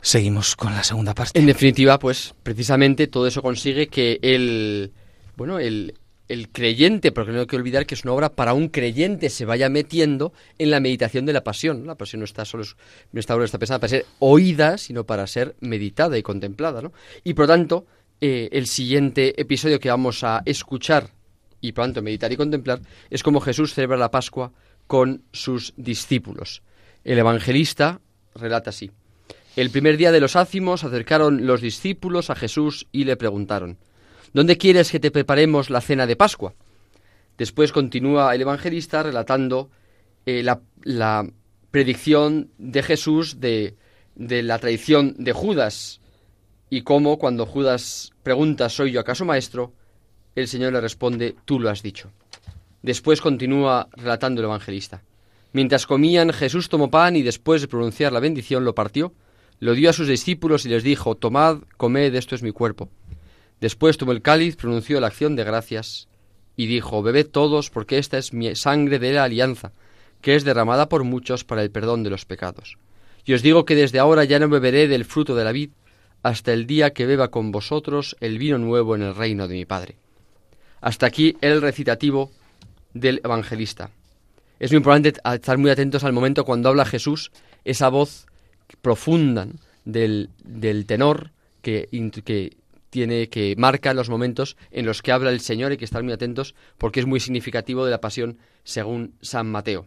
Seguimos 0.00 0.54
con 0.54 0.72
la 0.74 0.84
segunda 0.84 1.14
parte. 1.14 1.38
En 1.38 1.46
definitiva, 1.46 1.98
pues 1.98 2.34
precisamente 2.42 3.06
todo 3.08 3.26
eso 3.26 3.42
consigue 3.42 3.88
que 3.88 4.18
el, 4.22 4.92
bueno, 5.36 5.58
el, 5.58 5.94
el 6.28 6.48
creyente, 6.50 7.10
porque 7.10 7.32
no 7.32 7.40
hay 7.40 7.46
que 7.46 7.56
olvidar 7.56 7.86
que 7.86 7.94
es 7.96 8.04
una 8.04 8.12
obra 8.12 8.28
para 8.28 8.52
un 8.54 8.68
creyente, 8.68 9.30
se 9.30 9.44
vaya 9.44 9.68
metiendo 9.68 10.32
en 10.58 10.70
la 10.70 10.78
meditación 10.78 11.26
de 11.26 11.32
la 11.32 11.42
pasión. 11.42 11.86
La 11.86 11.96
pasión 11.96 12.20
no 12.20 12.24
está 12.24 12.44
solo, 12.44 12.64
no 13.10 13.18
está, 13.20 13.36
no 13.36 13.42
está 13.42 13.58
pensada 13.58 13.80
para 13.80 13.88
ser 13.88 14.06
oída, 14.20 14.78
sino 14.78 15.04
para 15.04 15.26
ser 15.26 15.56
meditada 15.60 16.16
y 16.16 16.22
contemplada. 16.22 16.82
¿no? 16.82 16.92
Y 17.24 17.34
por 17.34 17.44
lo 17.46 17.54
tanto, 17.54 17.86
eh, 18.20 18.48
el 18.52 18.66
siguiente 18.68 19.40
episodio 19.40 19.80
que 19.80 19.88
vamos 19.88 20.22
a 20.22 20.42
escuchar 20.44 21.10
y 21.60 21.72
por 21.72 21.84
tanto 21.84 22.02
meditar 22.02 22.32
y 22.32 22.36
contemplar 22.36 22.80
es 23.10 23.22
como 23.22 23.40
Jesús 23.40 23.74
celebra 23.74 23.96
la 23.96 24.10
Pascua 24.10 24.52
con 24.86 25.22
sus 25.32 25.74
discípulos. 25.76 26.62
El 27.04 27.18
evangelista 27.18 28.00
relata 28.34 28.70
así. 28.70 28.90
El 29.56 29.70
primer 29.70 29.96
día 29.96 30.12
de 30.12 30.20
los 30.20 30.36
ácimos 30.36 30.84
acercaron 30.84 31.46
los 31.46 31.60
discípulos 31.60 32.30
a 32.30 32.34
Jesús 32.34 32.86
y 32.92 33.04
le 33.04 33.16
preguntaron, 33.16 33.78
¿Dónde 34.32 34.58
quieres 34.58 34.90
que 34.90 35.00
te 35.00 35.10
preparemos 35.10 35.70
la 35.70 35.80
cena 35.80 36.06
de 36.06 36.16
Pascua? 36.16 36.54
Después 37.38 37.72
continúa 37.72 38.34
el 38.34 38.42
evangelista 38.42 39.02
relatando 39.02 39.70
eh, 40.26 40.42
la, 40.42 40.60
la 40.82 41.26
predicción 41.70 42.50
de 42.58 42.82
Jesús 42.82 43.40
de, 43.40 43.76
de 44.14 44.42
la 44.42 44.58
traición 44.58 45.14
de 45.18 45.32
Judas 45.32 46.00
y 46.68 46.82
cómo 46.82 47.18
cuando 47.18 47.46
Judas 47.46 48.10
pregunta 48.22 48.68
¿Soy 48.68 48.92
yo 48.92 49.00
acaso 49.00 49.24
maestro? 49.24 49.72
El 50.36 50.48
Señor 50.48 50.74
le 50.74 50.82
responde 50.82 51.34
Tú 51.46 51.58
lo 51.58 51.70
has 51.70 51.82
dicho. 51.82 52.12
Después 52.82 53.22
continúa 53.22 53.88
relatando 53.92 54.42
el 54.42 54.44
evangelista. 54.44 55.02
Mientras 55.52 55.86
comían, 55.86 56.30
Jesús 56.30 56.68
tomó 56.68 56.90
pan 56.90 57.16
y 57.16 57.22
después 57.22 57.62
de 57.62 57.68
pronunciar 57.68 58.12
la 58.12 58.20
bendición 58.20 58.66
lo 58.66 58.74
partió, 58.74 59.14
lo 59.60 59.72
dio 59.72 59.88
a 59.88 59.94
sus 59.94 60.08
discípulos 60.08 60.66
y 60.66 60.68
les 60.68 60.82
dijo, 60.82 61.14
Tomad, 61.14 61.60
comed, 61.78 62.14
esto 62.14 62.34
es 62.34 62.42
mi 62.42 62.52
cuerpo. 62.52 62.90
Después 63.62 63.96
tomó 63.96 64.12
el 64.12 64.20
cáliz, 64.20 64.56
pronunció 64.56 65.00
la 65.00 65.06
acción 65.06 65.36
de 65.36 65.44
gracias 65.44 66.08
y 66.54 66.66
dijo, 66.66 67.02
Bebed 67.02 67.28
todos, 67.28 67.70
porque 67.70 67.96
esta 67.96 68.18
es 68.18 68.34
mi 68.34 68.54
sangre 68.54 68.98
de 68.98 69.14
la 69.14 69.24
alianza, 69.24 69.72
que 70.20 70.34
es 70.34 70.44
derramada 70.44 70.90
por 70.90 71.04
muchos 71.04 71.44
para 71.44 71.62
el 71.62 71.70
perdón 71.70 72.02
de 72.02 72.10
los 72.10 72.26
pecados. 72.26 72.76
Y 73.24 73.32
os 73.32 73.40
digo 73.40 73.64
que 73.64 73.74
desde 73.74 73.98
ahora 73.98 74.24
ya 74.24 74.38
no 74.38 74.50
beberé 74.50 74.86
del 74.86 75.06
fruto 75.06 75.34
de 75.34 75.44
la 75.44 75.52
vid, 75.52 75.70
hasta 76.22 76.52
el 76.52 76.66
día 76.66 76.92
que 76.92 77.06
beba 77.06 77.28
con 77.28 77.52
vosotros 77.52 78.16
el 78.20 78.36
vino 78.36 78.58
nuevo 78.58 78.94
en 78.94 79.02
el 79.02 79.14
reino 79.14 79.48
de 79.48 79.54
mi 79.54 79.64
Padre. 79.64 79.96
Hasta 80.80 81.06
aquí 81.06 81.36
el 81.40 81.62
recitativo 81.62 82.30
del 82.92 83.20
evangelista. 83.24 83.90
Es 84.58 84.70
muy 84.70 84.78
importante 84.78 85.14
estar 85.34 85.58
muy 85.58 85.70
atentos 85.70 86.04
al 86.04 86.12
momento 86.12 86.44
cuando 86.44 86.68
habla 86.68 86.84
Jesús, 86.84 87.30
esa 87.64 87.88
voz 87.88 88.26
profunda 88.80 89.46
del, 89.84 90.30
del 90.44 90.86
tenor 90.86 91.30
que, 91.62 91.88
que 92.24 92.56
tiene 92.90 93.28
que 93.28 93.54
marca 93.58 93.92
los 93.92 94.08
momentos 94.08 94.56
en 94.70 94.86
los 94.86 95.02
que 95.02 95.12
habla 95.12 95.30
el 95.30 95.40
Señor 95.40 95.72
y 95.72 95.76
que 95.76 95.84
estar 95.84 96.02
muy 96.02 96.12
atentos 96.12 96.54
porque 96.78 97.00
es 97.00 97.06
muy 97.06 97.20
significativo 97.20 97.84
de 97.84 97.90
la 97.90 98.00
pasión 98.00 98.38
según 98.64 99.14
San 99.20 99.50
Mateo. 99.50 99.86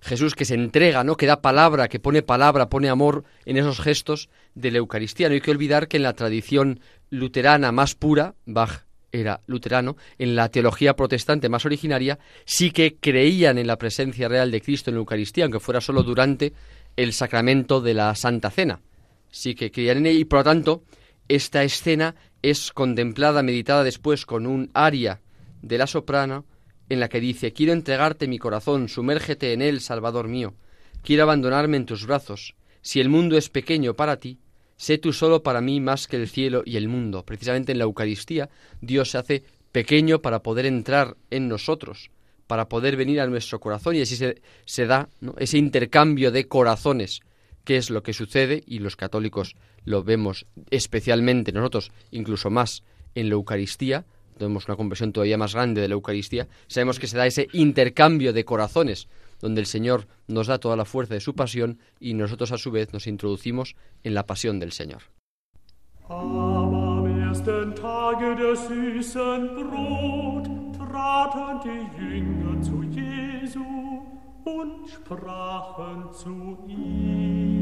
Jesús 0.00 0.34
que 0.34 0.44
se 0.44 0.54
entrega, 0.54 1.04
¿no? 1.04 1.16
que 1.16 1.26
da 1.26 1.40
palabra, 1.40 1.88
que 1.88 1.98
pone 2.00 2.22
palabra, 2.22 2.68
pone 2.68 2.88
amor 2.88 3.24
en 3.44 3.56
esos 3.56 3.80
gestos 3.80 4.28
de 4.54 4.70
la 4.70 4.78
Eucaristía. 4.78 5.28
No 5.28 5.34
hay 5.34 5.40
que 5.40 5.50
olvidar 5.50 5.88
que 5.88 5.96
en 5.96 6.02
la 6.02 6.12
tradición 6.14 6.80
luterana 7.10 7.72
más 7.72 7.94
pura, 7.94 8.34
Bach 8.44 8.85
era 9.12 9.40
luterano, 9.46 9.96
en 10.18 10.36
la 10.36 10.48
teología 10.50 10.96
protestante 10.96 11.48
más 11.48 11.64
originaria, 11.64 12.18
sí 12.44 12.70
que 12.70 12.96
creían 12.96 13.58
en 13.58 13.66
la 13.66 13.78
presencia 13.78 14.28
real 14.28 14.50
de 14.50 14.60
Cristo 14.60 14.90
en 14.90 14.96
la 14.96 15.00
Eucaristía, 15.00 15.44
aunque 15.44 15.60
fuera 15.60 15.80
solo 15.80 16.02
durante 16.02 16.52
el 16.96 17.12
sacramento 17.12 17.80
de 17.80 17.94
la 17.94 18.14
Santa 18.14 18.50
Cena. 18.50 18.80
Sí 19.30 19.54
que 19.54 19.70
creían 19.70 19.98
en 19.98 20.06
él 20.06 20.18
y 20.18 20.24
por 20.24 20.40
lo 20.40 20.44
tanto 20.44 20.84
esta 21.28 21.62
escena 21.64 22.14
es 22.42 22.72
contemplada, 22.72 23.42
meditada 23.42 23.84
después 23.84 24.26
con 24.26 24.46
un 24.46 24.70
aria 24.74 25.20
de 25.62 25.78
la 25.78 25.86
soprano 25.86 26.46
en 26.88 27.00
la 27.00 27.08
que 27.08 27.20
dice 27.20 27.52
Quiero 27.52 27.72
entregarte 27.72 28.28
mi 28.28 28.38
corazón, 28.38 28.88
sumérgete 28.88 29.52
en 29.52 29.62
él, 29.62 29.80
Salvador 29.80 30.28
mío. 30.28 30.54
Quiero 31.02 31.24
abandonarme 31.24 31.76
en 31.76 31.86
tus 31.86 32.06
brazos. 32.06 32.54
Si 32.82 33.00
el 33.00 33.08
mundo 33.08 33.36
es 33.36 33.48
pequeño 33.48 33.94
para 33.94 34.18
ti, 34.18 34.38
sé 34.76 34.98
tú 34.98 35.12
solo 35.12 35.42
para 35.42 35.60
mí 35.60 35.80
más 35.80 36.06
que 36.06 36.16
el 36.16 36.28
cielo 36.28 36.62
y 36.64 36.76
el 36.76 36.88
mundo. 36.88 37.24
Precisamente 37.24 37.72
en 37.72 37.78
la 37.78 37.84
Eucaristía 37.84 38.48
Dios 38.80 39.10
se 39.10 39.18
hace 39.18 39.44
pequeño 39.72 40.22
para 40.22 40.42
poder 40.42 40.66
entrar 40.66 41.16
en 41.30 41.48
nosotros, 41.48 42.10
para 42.46 42.68
poder 42.68 42.96
venir 42.96 43.20
a 43.20 43.26
nuestro 43.26 43.60
corazón 43.60 43.96
y 43.96 44.00
así 44.00 44.16
se, 44.16 44.86
da 44.86 45.08
ese 45.38 45.58
intercambio 45.58 46.30
de 46.30 46.48
corazones, 46.48 47.20
que 47.64 47.76
es 47.76 47.90
lo 47.90 48.02
que 48.02 48.12
sucede 48.12 48.62
y 48.66 48.78
los 48.78 48.96
católicos 48.96 49.56
lo 49.84 50.02
vemos 50.02 50.46
especialmente 50.70 51.52
nosotros, 51.52 51.92
incluso 52.10 52.50
más 52.50 52.84
en 53.14 53.28
la 53.28 53.34
Eucaristía, 53.34 54.04
tenemos 54.38 54.66
una 54.66 54.76
conversión 54.76 55.12
todavía 55.12 55.38
más 55.38 55.54
grande 55.54 55.80
de 55.80 55.88
la 55.88 55.94
Eucaristía, 55.94 56.48
sabemos 56.68 56.98
que 56.98 57.06
se 57.06 57.16
da 57.16 57.26
ese 57.26 57.48
intercambio 57.52 58.32
de 58.32 58.44
corazones, 58.44 59.08
donde 59.40 59.60
el 59.60 59.66
Señor 59.66 60.06
nos 60.26 60.46
da 60.46 60.58
toda 60.58 60.76
la 60.76 60.84
fuerza 60.84 61.14
de 61.14 61.20
su 61.20 61.34
pasión 61.34 61.78
y 62.00 62.14
nosotros 62.14 62.52
a 62.52 62.58
su 62.58 62.70
vez 62.70 62.92
nos 62.92 63.06
introducimos 63.06 63.76
en 64.04 64.14
la 64.14 64.26
pasión 64.26 64.58
del 64.60 64.72
Señor. 64.72 65.02
Und 74.46 74.88
sprachen 74.88 76.14
zu 76.14 76.56
ihm. 76.68 77.55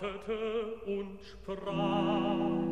wartete 0.00 0.74
und 0.86 1.18
sprach. 1.22 2.69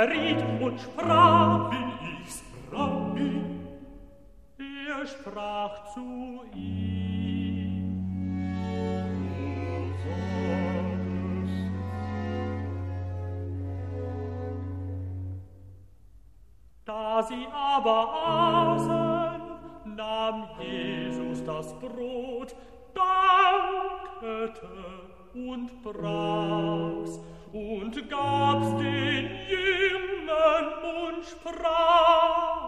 verriet 0.00 0.42
und 0.60 0.80
sprach, 0.80 1.70
wie 1.70 2.22
ich's 2.22 2.42
brauche. 2.70 3.30
Er 4.58 5.06
sprach 5.06 5.92
zu 5.92 6.44
ihm, 6.54 8.00
du 9.52 9.92
sagst. 10.04 11.60
Da 16.84 17.22
sie 17.22 17.46
aber 17.52 18.00
aßen, 18.26 19.96
nahm 19.96 20.48
Jesus 20.58 21.44
das 21.44 21.74
Brot, 21.78 22.54
dankete 22.94 24.68
und 25.34 25.82
brach's 25.82 27.20
und 27.52 28.10
gab's 28.10 28.70
den 28.78 29.30
Jungen 29.48 30.66
und 30.82 31.24
sprach. 31.24 32.59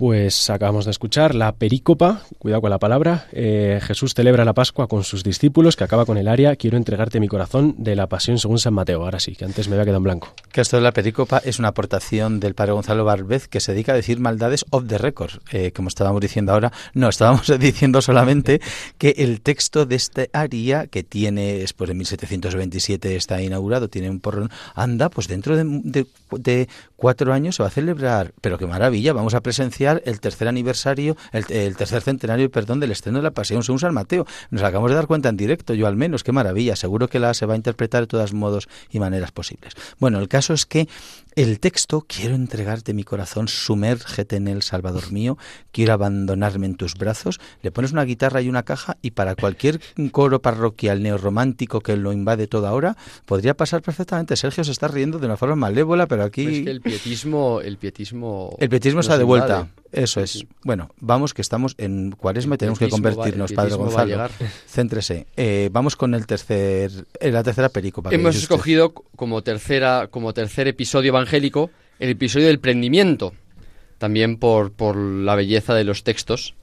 Pues 0.00 0.48
acabamos 0.48 0.86
de 0.86 0.92
escuchar 0.92 1.34
la 1.34 1.52
perícopa, 1.52 2.22
cuidado 2.38 2.62
con 2.62 2.70
la 2.70 2.78
palabra. 2.78 3.26
eh, 3.32 3.80
Jesús 3.82 4.14
celebra 4.14 4.46
la 4.46 4.54
Pascua 4.54 4.86
con 4.88 5.04
sus 5.04 5.22
discípulos, 5.22 5.76
que 5.76 5.84
acaba 5.84 6.06
con 6.06 6.16
el 6.16 6.26
aria 6.26 6.56
Quiero 6.56 6.78
entregarte 6.78 7.20
mi 7.20 7.28
corazón 7.28 7.74
de 7.76 7.94
la 7.96 8.06
Pasión 8.06 8.38
según 8.38 8.58
San 8.58 8.72
Mateo. 8.72 9.04
Ahora 9.04 9.20
sí, 9.20 9.36
que 9.36 9.44
antes 9.44 9.68
me 9.68 9.74
había 9.74 9.84
quedado 9.84 9.98
en 9.98 10.04
blanco. 10.04 10.32
Que 10.52 10.62
esto 10.62 10.78
de 10.78 10.82
la 10.84 10.92
pericopa 10.92 11.42
es 11.44 11.58
una 11.58 11.68
aportación 11.68 12.40
del 12.40 12.54
padre 12.54 12.72
Gonzalo 12.72 13.04
Barbez 13.04 13.46
que 13.46 13.60
se 13.60 13.72
dedica 13.74 13.92
a 13.92 13.94
decir 13.94 14.18
maldades 14.20 14.64
off 14.70 14.84
the 14.86 14.96
record. 14.96 15.32
Eh, 15.52 15.70
como 15.72 15.88
estábamos 15.88 16.22
diciendo 16.22 16.52
ahora, 16.54 16.72
no, 16.94 17.10
estábamos 17.10 17.52
diciendo 17.60 18.00
solamente 18.00 18.62
que 18.96 19.10
el 19.18 19.42
texto 19.42 19.84
de 19.84 19.96
este 19.96 20.30
aria, 20.32 20.86
que 20.86 21.02
tiene, 21.02 21.58
después 21.58 21.88
de 21.88 21.94
1727 21.96 23.16
está 23.16 23.42
inaugurado, 23.42 23.88
tiene 23.88 24.08
un 24.08 24.20
porrón, 24.20 24.48
anda, 24.74 25.10
pues 25.10 25.28
dentro 25.28 25.58
de, 25.58 25.64
de- 25.66 26.06
de 26.38 26.68
cuatro 26.96 27.32
años 27.34 27.56
se 27.56 27.62
va 27.64 27.68
a 27.68 27.72
celebrar, 27.72 28.32
pero 28.40 28.56
qué 28.56 28.64
maravilla, 28.66 29.12
vamos 29.12 29.34
a 29.34 29.40
presenciar 29.42 29.89
el 30.04 30.20
tercer 30.20 30.48
aniversario, 30.48 31.16
el, 31.32 31.44
el 31.50 31.76
tercer 31.76 32.02
centenario, 32.02 32.50
perdón, 32.50 32.80
del 32.80 32.92
estreno 32.92 33.18
de 33.18 33.24
la 33.24 33.30
Pasión 33.32 33.62
según 33.62 33.78
San 33.78 33.94
Mateo. 33.94 34.26
Nos 34.50 34.62
acabamos 34.62 34.90
de 34.90 34.96
dar 34.96 35.06
cuenta 35.06 35.28
en 35.28 35.36
directo, 35.36 35.74
yo 35.74 35.86
al 35.86 35.96
menos, 35.96 36.24
qué 36.24 36.32
maravilla, 36.32 36.76
seguro 36.76 37.08
que 37.08 37.18
la 37.18 37.34
se 37.34 37.46
va 37.46 37.54
a 37.54 37.56
interpretar 37.56 38.02
de 38.02 38.06
todos 38.06 38.32
modos 38.32 38.68
y 38.90 38.98
maneras 39.00 39.32
posibles. 39.32 39.74
Bueno, 39.98 40.18
el 40.18 40.28
caso 40.28 40.54
es 40.54 40.66
que 40.66 40.88
el 41.36 41.60
texto, 41.60 42.04
quiero 42.08 42.34
entregarte 42.34 42.92
mi 42.92 43.04
corazón, 43.04 43.46
sumérgete 43.48 44.36
en 44.36 44.48
él, 44.48 44.62
Salvador 44.62 45.12
mío, 45.12 45.38
quiero 45.70 45.92
abandonarme 45.92 46.66
en 46.66 46.74
tus 46.74 46.94
brazos, 46.94 47.38
le 47.62 47.70
pones 47.70 47.92
una 47.92 48.04
guitarra 48.04 48.42
y 48.42 48.48
una 48.48 48.64
caja 48.64 48.96
y 49.00 49.12
para 49.12 49.36
cualquier 49.36 49.80
coro 50.10 50.42
parroquial 50.42 51.02
neorromántico 51.02 51.80
que 51.80 51.96
lo 51.96 52.12
invade 52.12 52.46
toda 52.46 52.72
hora, 52.72 52.96
podría 53.26 53.56
pasar 53.56 53.80
perfectamente. 53.82 54.36
Sergio 54.36 54.64
se 54.64 54.72
está 54.72 54.88
riendo 54.88 55.18
de 55.18 55.26
una 55.26 55.36
forma 55.36 55.56
malévola, 55.56 56.06
pero 56.06 56.24
aquí... 56.24 56.46
Es 56.46 56.64
que 56.64 56.70
el 56.70 56.80
pietismo, 56.80 57.60
el 57.60 57.76
pietismo, 57.76 58.56
El 58.58 58.68
pietismo 58.68 59.00
está 59.00 59.16
de 59.16 59.24
vuelta. 59.24 59.60
invade. 59.60 59.79
Eso 59.92 60.20
es. 60.20 60.44
Bueno, 60.62 60.90
vamos 61.00 61.34
que 61.34 61.42
estamos 61.42 61.74
en 61.78 62.12
cuaresma 62.12 62.54
y 62.54 62.58
tenemos 62.58 62.78
que 62.78 62.84
va- 62.86 62.90
convertirnos, 62.90 63.52
Padre 63.52 63.70
pietismo 63.70 63.90
va 63.92 64.02
a 64.02 64.04
Gonzalo. 64.06 64.30
Céntrese. 64.68 65.26
Eh, 65.36 65.68
vamos 65.72 65.96
con 65.96 66.14
el 66.14 66.26
tercer, 66.26 66.90
eh, 67.18 67.30
la 67.32 67.42
tercera 67.42 67.68
pericopa. 67.68 68.10
Hemos 68.12 68.36
usted. 68.36 68.42
escogido 68.42 68.92
como 68.92 69.42
tercera, 69.42 70.06
como 70.10 70.32
tercer 70.32 70.68
episodio 70.68 71.08
evangélico 71.08 71.70
el 71.98 72.10
episodio 72.10 72.46
del 72.46 72.60
prendimiento, 72.60 73.34
también 73.98 74.36
por, 74.38 74.72
por 74.72 74.96
la 74.96 75.34
belleza 75.34 75.74
de 75.74 75.84
los 75.84 76.02
textos, 76.04 76.54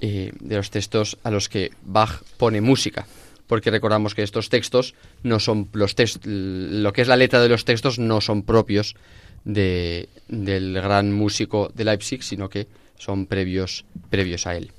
eh, 0.00 0.32
de 0.40 0.56
los 0.56 0.70
textos 0.70 1.18
a 1.22 1.30
los 1.30 1.48
que 1.48 1.70
Bach 1.84 2.22
pone 2.38 2.60
música, 2.60 3.06
porque 3.46 3.70
recordamos 3.70 4.14
que 4.16 4.22
estos 4.24 4.48
textos 4.48 4.94
no 5.22 5.38
son 5.38 5.68
los 5.74 5.94
text- 5.96 6.22
lo 6.24 6.92
que 6.92 7.02
es 7.02 7.08
la 7.08 7.16
letra 7.16 7.40
de 7.40 7.48
los 7.50 7.64
textos 7.64 7.98
no 8.00 8.20
son 8.20 8.42
propios 8.42 8.96
de, 9.44 10.08
del 10.28 10.74
gran 10.74 11.12
músico 11.12 11.70
de 11.74 11.84
Leipzig, 11.84 12.22
sino 12.22 12.48
que 12.48 12.66
son 12.98 13.26
previos, 13.26 13.84
previos 14.10 14.46
a 14.46 14.56
él. 14.56 14.72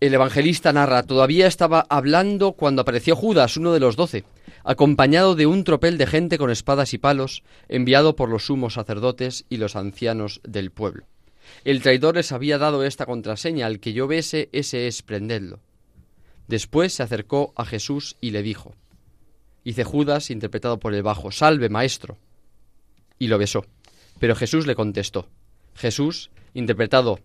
El 0.00 0.14
evangelista 0.14 0.72
narra, 0.72 1.02
todavía 1.02 1.48
estaba 1.48 1.84
hablando 1.88 2.52
cuando 2.52 2.82
apareció 2.82 3.16
Judas, 3.16 3.56
uno 3.56 3.72
de 3.72 3.80
los 3.80 3.96
doce, 3.96 4.24
acompañado 4.62 5.34
de 5.34 5.46
un 5.46 5.64
tropel 5.64 5.98
de 5.98 6.06
gente 6.06 6.38
con 6.38 6.50
espadas 6.50 6.94
y 6.94 6.98
palos, 6.98 7.42
enviado 7.68 8.14
por 8.14 8.28
los 8.28 8.46
sumos 8.46 8.74
sacerdotes 8.74 9.44
y 9.48 9.56
los 9.56 9.74
ancianos 9.74 10.40
del 10.44 10.70
pueblo. 10.70 11.04
El 11.64 11.82
traidor 11.82 12.14
les 12.14 12.30
había 12.30 12.58
dado 12.58 12.84
esta 12.84 13.06
contraseña, 13.06 13.66
al 13.66 13.80
que 13.80 13.92
yo 13.92 14.06
bese, 14.06 14.48
ese 14.52 14.86
es 14.86 15.02
prendedlo. 15.02 15.58
Después 16.46 16.94
se 16.94 17.02
acercó 17.02 17.52
a 17.56 17.64
Jesús 17.64 18.16
y 18.20 18.30
le 18.30 18.42
dijo, 18.42 18.74
Dice 19.64 19.84
Judas, 19.84 20.30
interpretado 20.30 20.78
por 20.78 20.94
el 20.94 21.02
bajo, 21.02 21.30
Salve, 21.30 21.68
maestro. 21.68 22.16
Y 23.18 23.28
lo 23.28 23.38
besó. 23.38 23.64
Pero 24.18 24.34
Jesús 24.34 24.66
le 24.66 24.74
contestó. 24.74 25.28
Jesús, 25.74 26.30
interpretado 26.54 27.20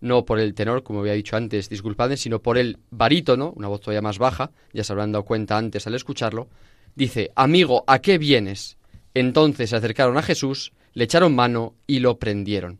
no 0.00 0.24
por 0.24 0.38
el 0.38 0.54
tenor, 0.54 0.84
como 0.84 1.00
había 1.00 1.14
dicho 1.14 1.36
antes, 1.36 1.68
disculpadme, 1.68 2.16
sino 2.16 2.40
por 2.40 2.56
el 2.56 2.78
barítono, 2.90 3.52
una 3.56 3.66
voz 3.66 3.80
todavía 3.80 4.00
más 4.02 4.18
baja, 4.18 4.52
ya 4.72 4.84
se 4.84 4.92
habrán 4.92 5.10
dado 5.10 5.24
cuenta 5.24 5.56
antes 5.58 5.86
al 5.88 5.94
escucharlo, 5.96 6.48
dice, 6.94 7.32
Amigo, 7.34 7.82
¿a 7.88 7.98
qué 7.98 8.16
vienes? 8.16 8.76
Entonces 9.14 9.70
se 9.70 9.76
acercaron 9.76 10.16
a 10.16 10.22
Jesús, 10.22 10.72
le 10.94 11.04
echaron 11.04 11.34
mano 11.34 11.74
y 11.88 11.98
lo 11.98 12.16
prendieron. 12.18 12.78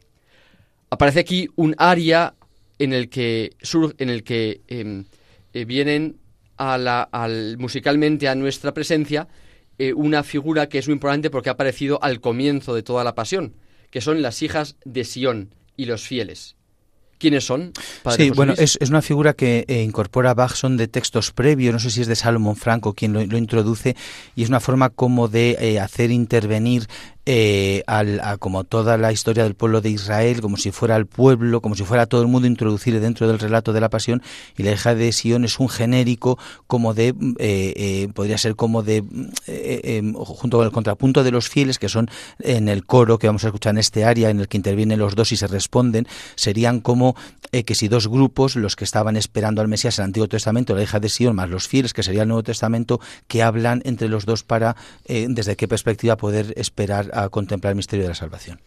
Aparece 0.90 1.20
aquí 1.20 1.48
un 1.56 1.74
aria 1.78 2.34
en 2.78 2.92
el 2.92 3.08
que, 3.08 3.50
sur- 3.60 3.94
en 3.98 4.10
el 4.10 4.22
que 4.22 4.60
em, 4.68 5.04
eh, 5.52 5.64
vienen 5.64 6.18
a 6.56 6.78
la- 6.78 7.02
al, 7.02 7.58
musicalmente 7.58 8.28
a 8.28 8.34
nuestra 8.36 8.72
presencia 8.72 9.26
eh, 9.78 9.92
una 9.92 10.22
figura 10.22 10.68
que 10.68 10.78
es 10.78 10.88
muy 10.88 10.94
importante 10.94 11.30
porque 11.30 11.48
ha 11.48 11.52
aparecido 11.52 12.02
al 12.02 12.20
comienzo 12.20 12.74
de 12.74 12.82
toda 12.82 13.04
la 13.04 13.14
pasión, 13.14 13.54
que 13.90 14.00
son 14.00 14.22
las 14.22 14.42
hijas 14.42 14.76
de 14.84 15.04
Sión 15.04 15.54
y 15.76 15.86
los 15.86 16.06
fieles. 16.06 16.56
¿Quiénes 17.18 17.44
son? 17.44 17.72
padre 18.02 18.24
Sí, 18.24 18.28
José 18.28 18.36
bueno, 18.36 18.54
es, 18.56 18.78
es 18.80 18.90
una 18.90 19.02
figura 19.02 19.34
que 19.34 19.64
eh, 19.66 19.82
incorpora 19.82 20.34
Bach, 20.34 20.54
son 20.54 20.76
de 20.76 20.86
textos 20.86 21.32
previos, 21.32 21.72
no 21.72 21.80
sé 21.80 21.90
si 21.90 22.00
es 22.00 22.06
de 22.06 22.14
Salomón 22.14 22.54
Franco 22.54 22.94
quien 22.94 23.12
lo, 23.12 23.24
lo 23.24 23.36
introduce, 23.36 23.96
y 24.36 24.44
es 24.44 24.48
una 24.48 24.60
forma 24.60 24.90
como 24.90 25.26
de 25.26 25.56
eh, 25.60 25.80
hacer 25.80 26.12
intervenir 26.12 26.86
eh, 27.30 27.82
al, 27.86 28.20
a 28.20 28.38
como 28.38 28.64
toda 28.64 28.96
la 28.96 29.12
historia 29.12 29.42
del 29.44 29.54
pueblo 29.54 29.82
de 29.82 29.90
Israel, 29.90 30.40
como 30.40 30.56
si 30.56 30.70
fuera 30.70 30.96
el 30.96 31.04
pueblo, 31.04 31.60
como 31.60 31.74
si 31.74 31.84
fuera 31.84 32.06
todo 32.06 32.22
el 32.22 32.28
mundo, 32.28 32.48
introducir 32.48 32.98
dentro 33.00 33.28
del 33.28 33.38
relato 33.38 33.74
de 33.74 33.82
la 33.82 33.90
pasión, 33.90 34.22
y 34.56 34.62
la 34.62 34.72
hija 34.72 34.94
de 34.94 35.12
Sion 35.12 35.44
es 35.44 35.58
un 35.58 35.68
genérico 35.68 36.38
como 36.66 36.94
de, 36.94 37.08
eh, 37.38 37.74
eh, 37.76 38.08
podría 38.14 38.38
ser 38.38 38.56
como 38.56 38.82
de, 38.82 39.04
eh, 39.46 39.80
eh, 39.84 40.12
junto 40.14 40.56
con 40.56 40.66
el 40.66 40.72
contrapunto 40.72 41.22
de 41.22 41.30
los 41.30 41.50
fieles, 41.50 41.78
que 41.78 41.90
son 41.90 42.08
en 42.38 42.70
el 42.70 42.86
coro 42.86 43.18
que 43.18 43.26
vamos 43.26 43.44
a 43.44 43.48
escuchar 43.48 43.74
en 43.74 43.78
este 43.78 44.06
área, 44.06 44.30
en 44.30 44.40
el 44.40 44.48
que 44.48 44.56
intervienen 44.56 44.98
los 44.98 45.14
dos 45.14 45.30
y 45.30 45.36
se 45.36 45.48
responden, 45.48 46.08
serían 46.34 46.80
como 46.80 47.14
eh, 47.52 47.64
que 47.64 47.74
si 47.74 47.88
dos 47.88 48.08
grupos, 48.08 48.56
los 48.56 48.74
que 48.74 48.84
estaban 48.84 49.18
esperando 49.18 49.60
al 49.60 49.68
Mesías 49.68 49.98
en 49.98 50.04
el 50.04 50.06
Antiguo 50.06 50.28
Testamento, 50.28 50.74
la 50.74 50.82
hija 50.82 50.98
de 50.98 51.10
Sion, 51.10 51.36
más 51.36 51.50
los 51.50 51.68
fieles, 51.68 51.92
que 51.92 52.02
sería 52.02 52.22
el 52.22 52.28
Nuevo 52.28 52.42
Testamento, 52.42 53.02
que 53.26 53.42
hablan 53.42 53.82
entre 53.84 54.08
los 54.08 54.24
dos 54.24 54.44
para, 54.44 54.76
desde 55.06 55.56
qué 55.56 55.68
perspectiva 55.68 56.16
poder 56.16 56.54
esperar 56.56 57.10
a 57.22 57.28
contemplar 57.28 57.72
el 57.72 57.76
misterio 57.76 58.04
de 58.04 58.10
la 58.10 58.14
salvación. 58.14 58.60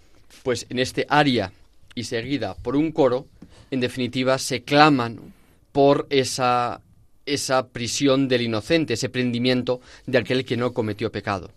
Pues 0.44 0.66
en 0.70 0.80
este 0.80 1.06
aria 1.10 1.52
y 1.96 2.06
seguida 2.06 2.56
por 2.56 2.76
un 2.76 2.92
coro, 2.92 3.28
en 3.70 3.80
definitiva 3.80 4.38
se 4.38 4.64
claman 4.64 5.34
por 5.72 6.08
esa, 6.10 6.82
esa 7.26 7.68
prisión 7.68 8.28
del 8.28 8.42
inocente, 8.42 8.94
ese 8.94 9.10
prendimiento 9.10 9.82
de 10.06 10.18
aquel 10.18 10.46
que 10.46 10.58
no 10.58 10.74
cometió 10.74 11.12
pecado. 11.12 11.52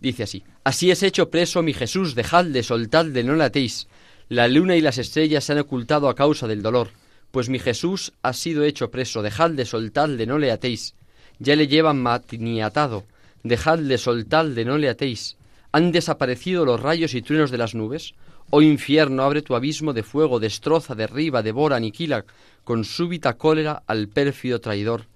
Dice 0.00 0.22
así, 0.22 0.42
Así 0.64 0.90
es 0.90 1.02
hecho 1.02 1.30
preso 1.30 1.62
mi 1.62 1.72
Jesús, 1.72 2.14
dejadle, 2.14 2.62
soltadle, 2.62 3.24
no 3.24 3.34
le 3.34 3.44
atéis. 3.44 3.88
La 4.28 4.46
luna 4.46 4.76
y 4.76 4.80
las 4.80 4.98
estrellas 4.98 5.44
se 5.44 5.52
han 5.52 5.58
ocultado 5.58 6.08
a 6.08 6.14
causa 6.14 6.46
del 6.46 6.62
dolor. 6.62 6.90
Pues 7.30 7.48
mi 7.48 7.58
Jesús 7.58 8.12
ha 8.22 8.32
sido 8.32 8.64
hecho 8.64 8.90
preso, 8.90 9.22
dejadle, 9.22 9.64
soltadle, 9.64 10.26
no 10.26 10.38
le 10.38 10.50
atéis. 10.50 10.94
Ya 11.38 11.56
le 11.56 11.66
llevan 11.66 12.02
matiniatado, 12.02 13.04
dejadle, 13.42 13.98
soltadle, 13.98 14.64
no 14.64 14.78
le 14.78 14.88
atéis. 14.88 15.36
¿Han 15.72 15.92
desaparecido 15.92 16.64
los 16.64 16.80
rayos 16.80 17.14
y 17.14 17.22
truenos 17.22 17.50
de 17.50 17.58
las 17.58 17.74
nubes? 17.74 18.14
Oh 18.50 18.62
infierno, 18.62 19.22
abre 19.22 19.42
tu 19.42 19.54
abismo 19.54 19.92
de 19.92 20.02
fuego, 20.02 20.40
destroza, 20.40 20.94
derriba, 20.94 21.42
devora, 21.42 21.76
aniquila 21.76 22.24
con 22.64 22.84
súbita 22.84 23.34
cólera 23.34 23.82
al 23.86 24.08
pérfido 24.08 24.60
traidor, 24.60 25.06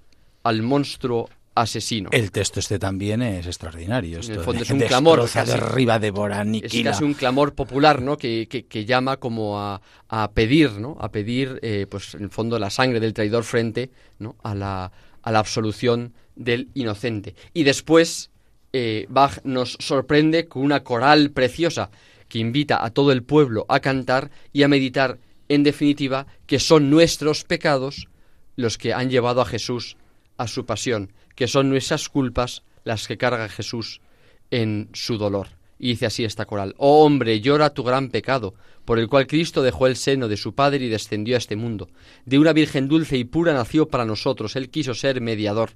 al 0.44 0.62
monstruo 0.62 1.28
asesino. 1.56 2.10
El 2.12 2.30
texto 2.32 2.58
este 2.60 2.78
también 2.78 3.22
es 3.22 3.46
extraordinario. 3.46 4.18
esto 4.20 4.32
el 4.34 4.40
fondo 4.40 4.62
es 4.62 4.70
un 4.70 4.80
clamor, 4.80 5.20
destroza, 5.22 5.44
casi. 5.50 5.60
derriba, 5.60 5.98
devora, 5.98 6.36
es 6.36 6.40
aniquila. 6.40 6.90
casi 6.92 7.04
un 7.04 7.14
clamor 7.14 7.54
popular, 7.54 8.02
¿no? 8.02 8.16
Que, 8.16 8.46
que- 8.48 8.66
que 8.66 8.84
llama 8.84 9.16
como 9.18 9.60
a, 9.60 9.80
a 10.08 10.30
pedir, 10.32 10.72
¿no? 10.72 10.96
A 11.00 11.10
pedir, 11.12 11.58
eh, 11.62 11.86
pues 11.88 12.14
en 12.14 12.24
el 12.24 12.30
fondo, 12.30 12.58
la 12.58 12.70
sangre 12.70 12.98
del 13.00 13.14
traidor 13.14 13.44
frente, 13.44 13.90
¿no? 14.18 14.34
A 14.42 14.54
la, 14.54 14.90
a 15.22 15.32
la 15.32 15.38
absolución 15.38 16.12
del 16.34 16.68
inocente. 16.74 17.34
Y 17.52 17.62
después, 17.62 18.30
eh, 18.76 19.06
Bach 19.08 19.38
nos 19.44 19.76
sorprende 19.78 20.48
con 20.48 20.64
una 20.64 20.82
coral 20.82 21.30
preciosa 21.30 21.92
que 22.28 22.40
invita 22.40 22.84
a 22.84 22.90
todo 22.90 23.12
el 23.12 23.22
pueblo 23.22 23.66
a 23.68 23.78
cantar 23.78 24.32
y 24.52 24.64
a 24.64 24.68
meditar, 24.68 25.20
en 25.48 25.62
definitiva, 25.62 26.26
que 26.48 26.58
son 26.58 26.90
nuestros 26.90 27.44
pecados 27.44 28.08
los 28.56 28.76
que 28.76 28.92
han 28.92 29.10
llevado 29.10 29.40
a 29.40 29.46
Jesús 29.46 29.96
a 30.38 30.48
su 30.48 30.66
pasión, 30.66 31.12
que 31.36 31.46
son 31.46 31.70
nuestras 31.70 32.08
culpas 32.08 32.64
las 32.82 33.06
que 33.06 33.16
carga 33.16 33.48
Jesús 33.48 34.00
en 34.50 34.88
su 34.92 35.18
dolor. 35.18 35.50
Y 35.78 35.90
dice 35.90 36.06
así 36.06 36.24
esta 36.24 36.44
coral, 36.44 36.74
Oh 36.76 37.04
hombre, 37.04 37.40
llora 37.40 37.70
tu 37.70 37.84
gran 37.84 38.08
pecado, 38.08 38.54
por 38.84 38.98
el 38.98 39.08
cual 39.08 39.28
Cristo 39.28 39.62
dejó 39.62 39.86
el 39.86 39.94
seno 39.94 40.26
de 40.26 40.36
su 40.36 40.52
Padre 40.52 40.84
y 40.84 40.88
descendió 40.88 41.36
a 41.36 41.38
este 41.38 41.54
mundo. 41.54 41.90
De 42.24 42.40
una 42.40 42.52
Virgen 42.52 42.88
dulce 42.88 43.16
y 43.18 43.24
pura 43.24 43.54
nació 43.54 43.86
para 43.86 44.04
nosotros, 44.04 44.56
Él 44.56 44.68
quiso 44.68 44.94
ser 44.94 45.20
mediador. 45.20 45.70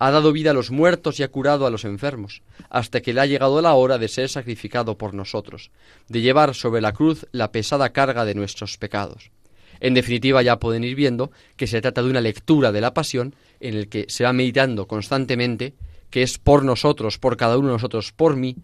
Ha 0.00 0.10
dado 0.10 0.32
vida 0.32 0.50
a 0.50 0.54
los 0.54 0.72
muertos 0.72 1.20
y 1.20 1.22
ha 1.22 1.28
curado 1.28 1.66
a 1.66 1.70
los 1.70 1.84
enfermos, 1.84 2.42
hasta 2.70 3.00
que 3.00 3.12
le 3.12 3.20
ha 3.20 3.26
llegado 3.26 3.62
la 3.62 3.74
hora 3.74 3.98
de 3.98 4.08
ser 4.08 4.28
sacrificado 4.28 4.98
por 4.98 5.14
nosotros, 5.14 5.70
de 6.08 6.22
llevar 6.22 6.56
sobre 6.56 6.80
la 6.80 6.92
cruz 6.92 7.26
la 7.30 7.52
pesada 7.52 7.90
carga 7.90 8.24
de 8.24 8.34
nuestros 8.34 8.78
pecados. 8.78 9.30
En 9.78 9.94
definitiva, 9.94 10.42
ya 10.42 10.58
pueden 10.58 10.84
ir 10.84 10.94
viendo 10.94 11.30
que 11.56 11.66
se 11.66 11.80
trata 11.80 12.02
de 12.02 12.10
una 12.10 12.20
lectura 12.20 12.72
de 12.72 12.80
la 12.80 12.94
pasión 12.94 13.34
en 13.60 13.74
el 13.74 13.88
que 13.88 14.06
se 14.08 14.24
va 14.24 14.32
meditando 14.32 14.88
constantemente 14.88 15.74
que 16.10 16.22
es 16.22 16.38
por 16.38 16.64
nosotros, 16.64 17.18
por 17.18 17.36
cada 17.36 17.56
uno 17.56 17.68
de 17.68 17.74
nosotros, 17.74 18.12
por 18.12 18.36
mí, 18.36 18.56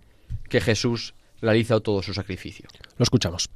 que 0.49 0.61
Jesús 0.61 1.15
realiza 1.41 1.81
todo 1.81 2.03
su 2.03 2.13
sacrificio. 2.13 2.67
Lo 2.99 3.05
escuchamos. 3.05 3.49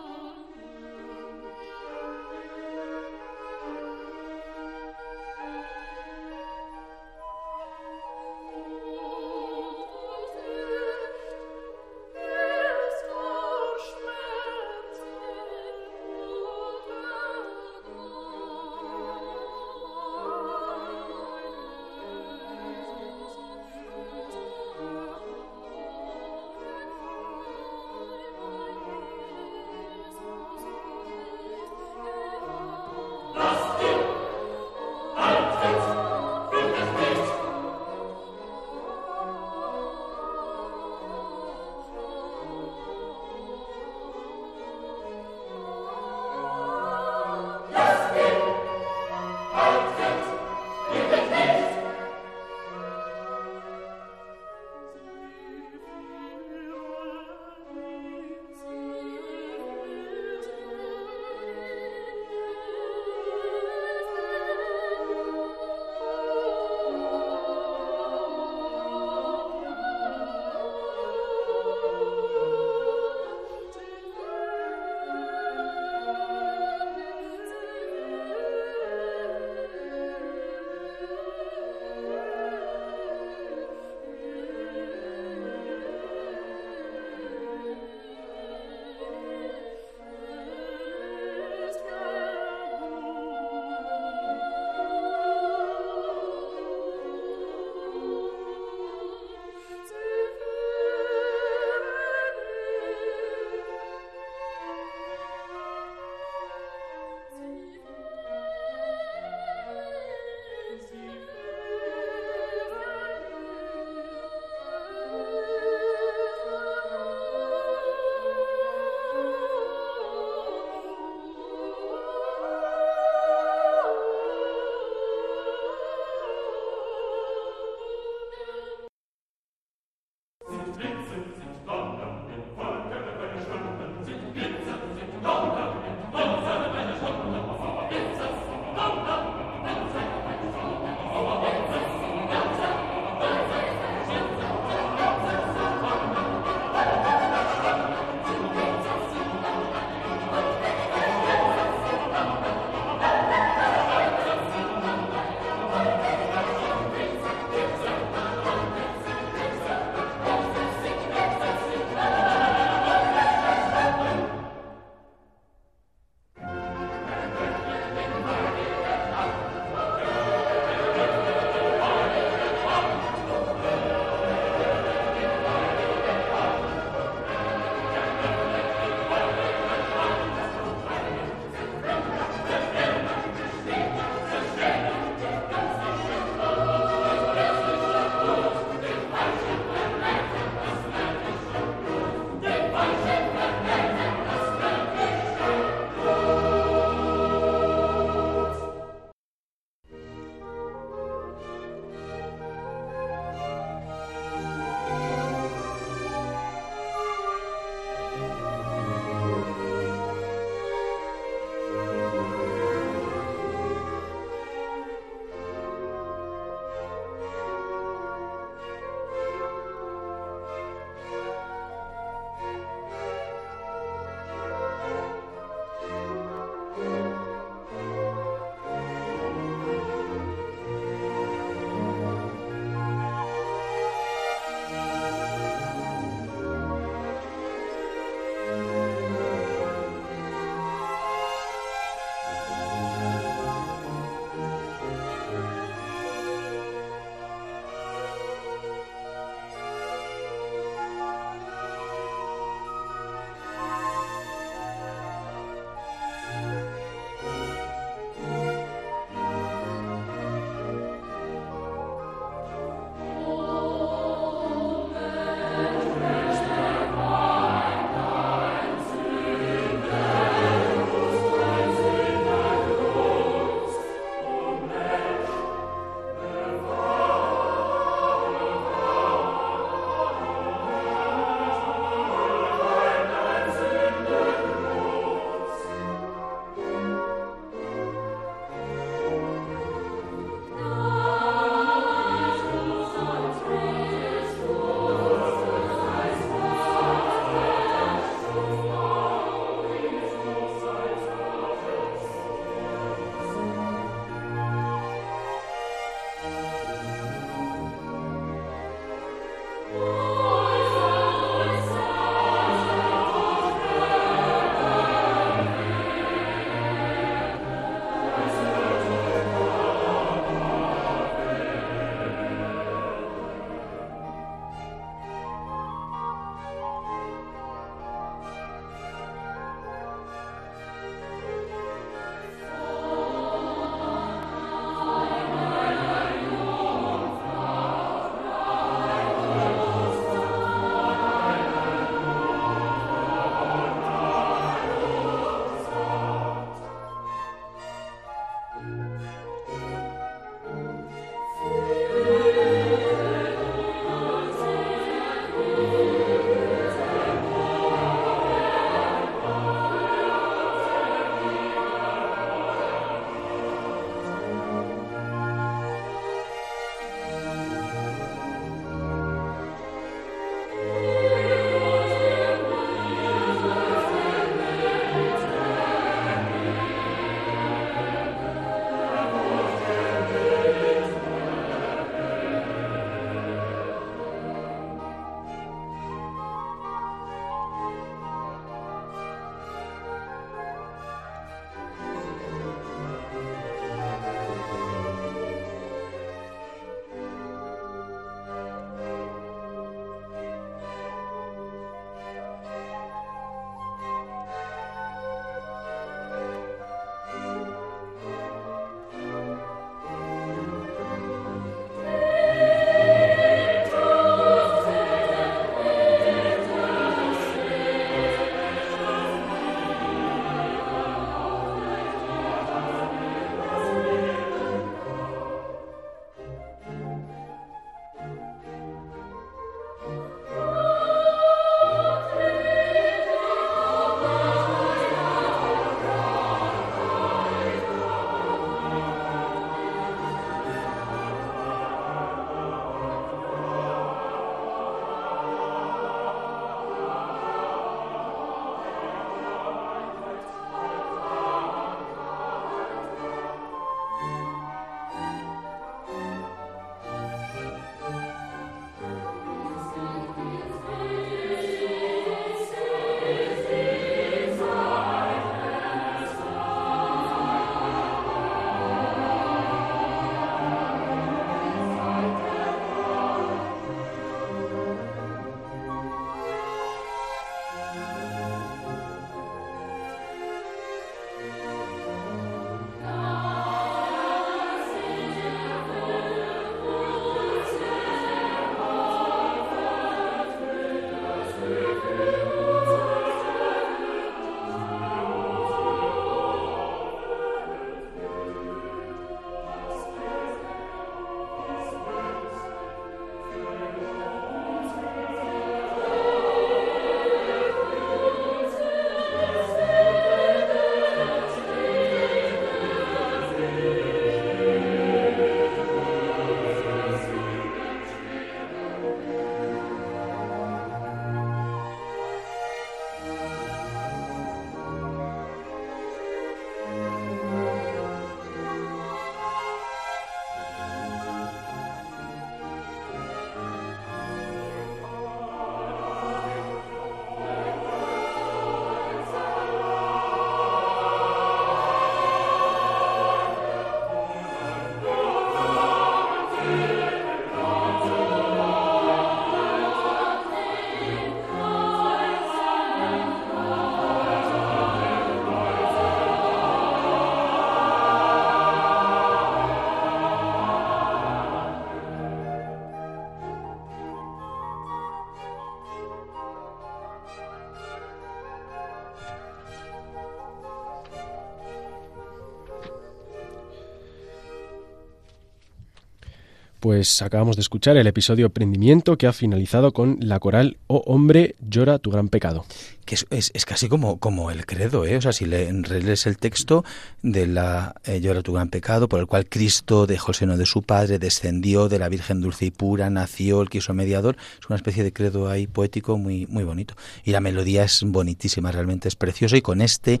Pues 576.72 577.02
acabamos 577.02 577.36
de 577.36 577.42
escuchar 577.42 577.76
el 577.76 577.86
episodio 577.86 578.30
Prendimiento 578.30 578.96
que 578.96 579.06
ha 579.06 579.12
finalizado 579.12 579.72
con 579.74 579.98
la 580.00 580.18
coral 580.18 580.56
Oh 580.68 580.82
hombre, 580.86 581.34
llora 581.46 581.78
tu 581.78 581.90
gran 581.90 582.08
pecado. 582.08 582.46
Que 582.84 582.96
es, 582.96 583.06
es- 583.10 583.44
casi 583.46 583.68
como, 583.68 583.98
como 583.98 584.30
el 584.30 584.46
credo, 584.46 584.84
¿eh? 584.86 584.96
O 584.96 585.00
sea, 585.00 585.12
si 585.12 585.24
le 585.24 585.50
relees 585.62 586.06
el 586.06 586.16
texto 586.18 586.64
de 587.02 587.26
la 587.26 587.74
eh, 587.84 588.00
llora 588.00 588.22
tu 588.22 588.32
gran 588.32 588.48
pecado, 588.48 588.88
por 588.88 589.00
el 589.00 589.06
cual 589.06 589.28
Cristo 589.28 589.86
dejó 589.86 590.12
el 590.12 590.16
seno 590.16 590.36
de 590.36 590.46
su 590.46 590.62
Padre, 590.62 590.98
descendió 590.98 591.68
de 591.68 591.78
la 591.78 591.88
Virgen 591.88 592.20
dulce 592.20 592.46
y 592.46 592.50
pura, 592.50 592.90
nació, 592.90 593.42
el 593.42 593.50
quiso 593.50 593.74
mediador, 593.74 594.16
es 594.40 594.46
una 594.48 594.56
especie 594.56 594.82
de 594.84 594.92
credo 594.92 595.28
ahí 595.28 595.46
poético 595.46 595.98
muy, 595.98 596.26
muy 596.26 596.44
bonito. 596.44 596.74
Y 597.04 597.12
la 597.12 597.20
melodía 597.20 597.64
es 597.64 597.82
bonitísima, 597.84 598.50
realmente 598.52 598.88
es 598.88 598.96
preciosa, 598.96 599.36
y 599.36 599.42
con 599.42 599.60
este 599.60 600.00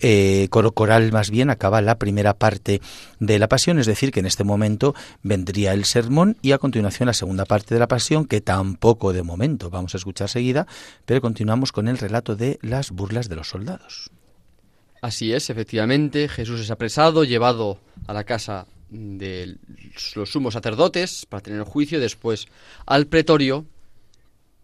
eh, 0.00 0.46
coro 0.50 0.72
coral 0.72 1.10
más 1.10 1.30
bien 1.30 1.50
acaba 1.50 1.80
la 1.82 1.98
primera 1.98 2.34
parte 2.34 2.80
de 3.18 3.38
la 3.38 3.48
pasión, 3.48 3.78
es 3.80 3.86
decir, 3.86 4.12
que 4.12 4.20
en 4.20 4.26
este 4.26 4.44
momento 4.44 4.94
vendría 5.24 5.72
el 5.72 5.84
sermón 5.84 6.36
y 6.40 6.52
a 6.52 6.58
continuación 6.58 7.06
la 7.08 7.14
segunda 7.14 7.44
parte 7.44 7.74
de 7.74 7.80
la 7.80 7.88
pasión, 7.88 8.24
que 8.26 8.40
tampoco 8.40 9.12
de 9.12 9.22
momento 9.24 9.70
vamos 9.70 9.94
a 9.94 9.98
escuchar 9.98 10.28
seguida, 10.28 10.66
pero 11.04 11.20
continuamos 11.20 11.72
con 11.72 11.88
el 11.88 11.98
relato 11.98 12.17
de 12.22 12.58
las 12.62 12.90
burlas 12.90 13.28
de 13.28 13.36
los 13.36 13.48
soldados. 13.48 14.10
Así 15.00 15.32
es, 15.32 15.50
efectivamente, 15.50 16.28
Jesús 16.28 16.60
es 16.60 16.70
apresado, 16.70 17.24
llevado 17.24 17.80
a 18.06 18.12
la 18.12 18.24
casa 18.24 18.66
de 18.90 19.56
los 20.14 20.30
sumos 20.30 20.54
sacerdotes 20.54 21.26
para 21.26 21.42
tener 21.42 21.60
el 21.60 21.64
juicio, 21.64 22.00
después 22.00 22.46
al 22.86 23.06
pretorio 23.06 23.66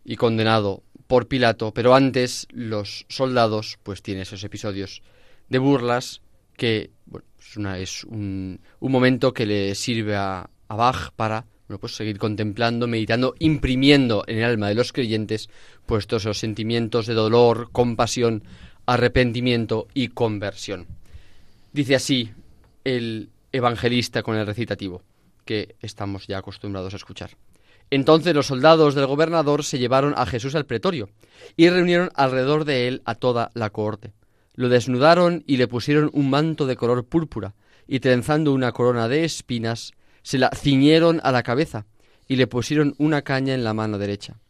y 0.05 0.17
condenado 0.17 0.83
por 1.07 1.29
Pilato, 1.29 1.73
pero 1.73 1.95
antes 1.95 2.49
los 2.51 3.07
soldados 3.09 3.79
pues 3.83 4.03
tienen 4.03 4.23
esos 4.23 4.43
episodios 4.45 5.03
de 5.49 5.59
burlas 5.59 6.21
que 6.57 6.91
es 7.77 8.05
un, 8.05 8.61
un 8.81 8.93
momento 8.93 9.33
que 9.33 9.47
le 9.47 9.75
sirve 9.75 10.17
a, 10.17 10.49
a 10.69 10.77
Bach 10.77 11.13
para 11.15 11.47
pues 11.81 11.97
seguir 11.97 12.19
contemplando, 12.19 12.87
meditando, 12.87 13.35
imprimiendo 13.39 14.25
en 14.27 14.39
el 14.39 14.45
alma 14.45 14.69
de 14.69 14.75
los 14.75 14.93
creyentes 14.93 15.49
pues 15.87 16.07
todos 16.07 16.25
esos 16.25 16.39
sentimientos 16.39 17.07
de 17.07 17.15
dolor, 17.15 17.71
compasión, 17.73 18.45
arrepentimiento 18.87 19.89
y 19.95 20.09
conversión. 20.09 20.87
Dice 21.73 21.95
así 21.95 22.31
el 22.85 23.31
evangelista 23.53 24.23
con 24.23 24.37
el 24.37 24.47
recitativo, 24.47 25.03
que 25.45 25.77
estamos 25.81 26.27
ya 26.27 26.39
acostumbrados 26.39 26.93
a 26.93 26.97
escuchar. 26.97 27.31
Entonces 27.91 28.35
los 28.35 28.47
soldados 28.47 28.95
del 28.95 29.07
gobernador 29.07 29.65
se 29.65 29.79
llevaron 29.79 30.15
a 30.17 30.27
Jesús 30.27 30.55
al 30.55 30.67
pretorio 30.67 31.09
y 31.57 31.69
reunieron 31.69 32.11
alrededor 32.15 32.65
de 32.65 32.89
él 32.89 33.03
a 33.05 33.15
toda 33.15 33.51
la 33.55 33.71
cohorte. 33.71 34.13
Lo 34.55 34.69
desnudaron 34.69 35.45
y 35.47 35.57
le 35.57 35.69
pusieron 35.69 36.11
un 36.13 36.31
manto 36.31 36.67
de 36.67 36.77
color 36.77 37.05
púrpura 37.05 37.55
y 37.87 38.01
trenzando 38.01 38.53
una 38.53 38.73
corona 38.73 39.09
de 39.09 39.25
espinas, 39.25 39.93
se 40.25 40.39
la 40.39 40.51
ciñeron 40.51 41.21
a 41.23 41.31
la 41.31 41.45
cabeza 41.45 41.87
y 42.27 42.37
le 42.37 42.49
pusieron 42.49 42.95
una 42.99 43.23
caña 43.23 43.55
en 43.55 43.63
la 43.63 43.75
mano 43.75 43.99
derecha. 43.99 44.41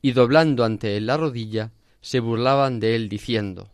Y 0.00 0.12
doblando 0.12 0.64
ante 0.64 0.96
él 0.96 1.06
la 1.06 1.16
rodilla, 1.16 1.72
se 2.00 2.20
burlaban 2.20 2.80
de 2.80 2.94
él 2.94 3.08
diciendo, 3.08 3.68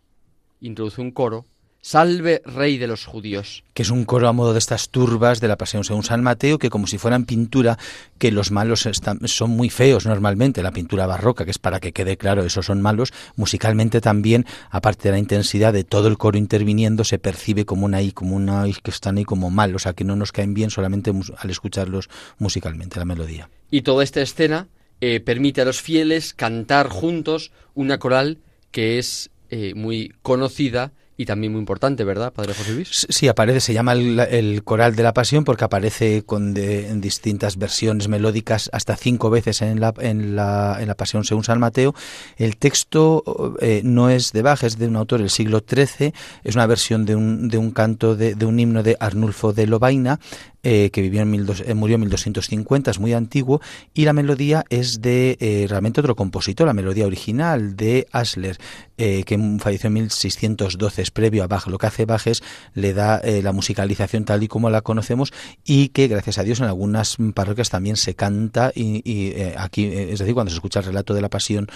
introduce 0.59 0.99
un 0.99 1.11
coro, 1.11 1.45
Salve 1.83 2.43
Rey 2.45 2.77
de 2.77 2.85
los 2.85 3.05
judíos. 3.05 3.63
que 3.73 3.81
es 3.81 3.89
un 3.89 4.05
coro 4.05 4.27
a 4.27 4.33
modo 4.33 4.53
de 4.53 4.59
estas 4.59 4.89
turbas 4.89 5.41
de 5.41 5.47
la 5.47 5.57
Pasión 5.57 5.83
según 5.83 6.03
San 6.03 6.21
Mateo, 6.21 6.59
que 6.59 6.69
como 6.69 6.85
si 6.85 6.99
fueran 6.99 7.25
pintura, 7.25 7.79
que 8.19 8.31
los 8.31 8.51
malos 8.51 8.85
están, 8.85 9.27
son 9.27 9.49
muy 9.49 9.71
feos 9.71 10.05
normalmente, 10.05 10.61
la 10.61 10.71
pintura 10.71 11.07
barroca, 11.07 11.43
que 11.43 11.51
es 11.51 11.57
para 11.57 11.79
que 11.79 11.91
quede 11.91 12.17
claro, 12.17 12.43
esos 12.43 12.67
son 12.67 12.83
malos, 12.83 13.11
musicalmente 13.35 13.99
también, 13.99 14.45
aparte 14.69 15.07
de 15.07 15.13
la 15.13 15.17
intensidad 15.17 15.73
de 15.73 15.83
todo 15.83 16.07
el 16.07 16.19
coro 16.19 16.37
interviniendo, 16.37 17.03
se 17.03 17.17
percibe 17.17 17.65
como 17.65 17.85
una 17.85 18.03
I, 18.03 18.11
como 18.11 18.35
una 18.35 18.67
I 18.67 18.75
que 18.75 18.91
están 18.91 19.17
ahí 19.17 19.25
como 19.25 19.49
mal, 19.49 19.75
o 19.75 19.79
sea, 19.79 19.93
que 19.93 20.03
no 20.03 20.15
nos 20.15 20.31
caen 20.31 20.53
bien 20.53 20.69
solamente 20.69 21.11
al 21.37 21.49
escucharlos 21.49 22.09
musicalmente, 22.37 22.99
la 22.99 23.05
melodía. 23.05 23.49
Y 23.71 23.81
toda 23.81 24.03
esta 24.03 24.21
escena 24.21 24.67
eh, 24.99 25.19
permite 25.19 25.61
a 25.61 25.65
los 25.65 25.81
fieles 25.81 26.35
cantar 26.35 26.89
juntos 26.89 27.51
una 27.73 27.97
coral 27.97 28.37
que 28.69 28.99
es 28.99 29.31
eh, 29.49 29.73
muy 29.73 30.13
conocida 30.21 30.91
y 31.21 31.25
también 31.25 31.51
muy 31.53 31.59
importante, 31.59 32.03
¿verdad, 32.03 32.33
Padre 32.33 32.53
José 32.53 32.73
Luis? 32.73 33.05
Sí, 33.09 33.27
aparece, 33.27 33.59
se 33.59 33.73
llama 33.73 33.93
el, 33.93 34.19
el 34.19 34.63
coral 34.63 34.95
de 34.95 35.03
la 35.03 35.13
pasión 35.13 35.43
porque 35.43 35.63
aparece 35.63 36.23
con 36.23 36.53
de- 36.53 36.89
en 36.89 36.99
distintas 37.01 37.57
versiones 37.57 38.07
melódicas 38.07 38.69
hasta 38.73 38.95
cinco 38.95 39.29
veces 39.29 39.61
en 39.61 39.79
la, 39.79 39.93
en 39.99 40.35
la, 40.35 40.77
en 40.79 40.87
la 40.87 40.95
pasión 40.95 41.23
según 41.23 41.43
San 41.43 41.59
Mateo. 41.59 41.93
El 42.37 42.57
texto 42.57 43.55
eh, 43.61 43.81
no 43.83 44.09
es 44.09 44.31
de 44.31 44.41
Bach, 44.41 44.63
es 44.63 44.77
de 44.77 44.87
un 44.87 44.95
autor 44.95 45.19
del 45.19 45.29
siglo 45.29 45.61
XIII, 45.67 46.13
es 46.43 46.55
una 46.55 46.65
versión 46.65 47.05
de 47.05 47.15
un, 47.15 47.49
de 47.49 47.57
un 47.57 47.71
canto, 47.71 48.15
de, 48.15 48.35
de 48.35 48.45
un 48.45 48.59
himno 48.59 48.81
de 48.83 48.97
Arnulfo 48.99 49.53
de 49.53 49.67
Lobaina, 49.67 50.19
eh, 50.63 50.89
que 50.91 51.01
vivió 51.01 51.21
en 51.21 51.31
1200 51.31 51.69
eh, 51.69 51.73
murió 51.73 51.95
en 51.95 52.01
1250, 52.01 52.91
es 52.91 52.99
muy 52.99 53.13
antiguo, 53.13 53.61
y 53.93 54.05
la 54.05 54.13
melodía 54.13 54.63
es 54.69 55.01
de 55.01 55.37
eh, 55.39 55.65
realmente 55.67 56.01
otro 56.01 56.15
compositor, 56.15 56.67
la 56.67 56.73
melodía 56.73 57.05
original 57.05 57.75
de 57.75 58.07
Asler, 58.11 58.57
eh, 58.97 59.23
que 59.23 59.37
falleció 59.59 59.87
en 59.87 59.93
1612, 59.93 61.01
es 61.01 61.11
previo 61.11 61.43
a 61.43 61.47
Bach. 61.47 61.67
Lo 61.67 61.77
que 61.77 61.87
hace 61.87 62.05
Bach 62.05 62.27
es 62.27 62.43
le 62.73 62.93
da 62.93 63.21
la 63.23 63.51
musicalización 63.51 64.25
tal 64.25 64.43
y 64.43 64.47
como 64.47 64.69
la 64.69 64.81
conocemos 64.81 65.33
y 65.65 65.89
que 65.89 66.07
gracias 66.07 66.37
a 66.37 66.43
Dios 66.43 66.59
en 66.59 66.65
algunas 66.65 67.17
parroquias 67.33 67.69
también 67.69 67.95
se 67.95 68.15
canta 68.15 68.71
y, 68.75 69.01
y, 69.09 69.33
aquí, 69.57 69.85
es 69.85 70.19
decir, 70.19 70.33
cuando 70.33 70.51
se 70.51 70.55
escucha 70.55 70.79
el 70.79 70.85
relato 70.85 71.13
de 71.13 71.21
la 71.21 71.29
pasión 71.29 71.67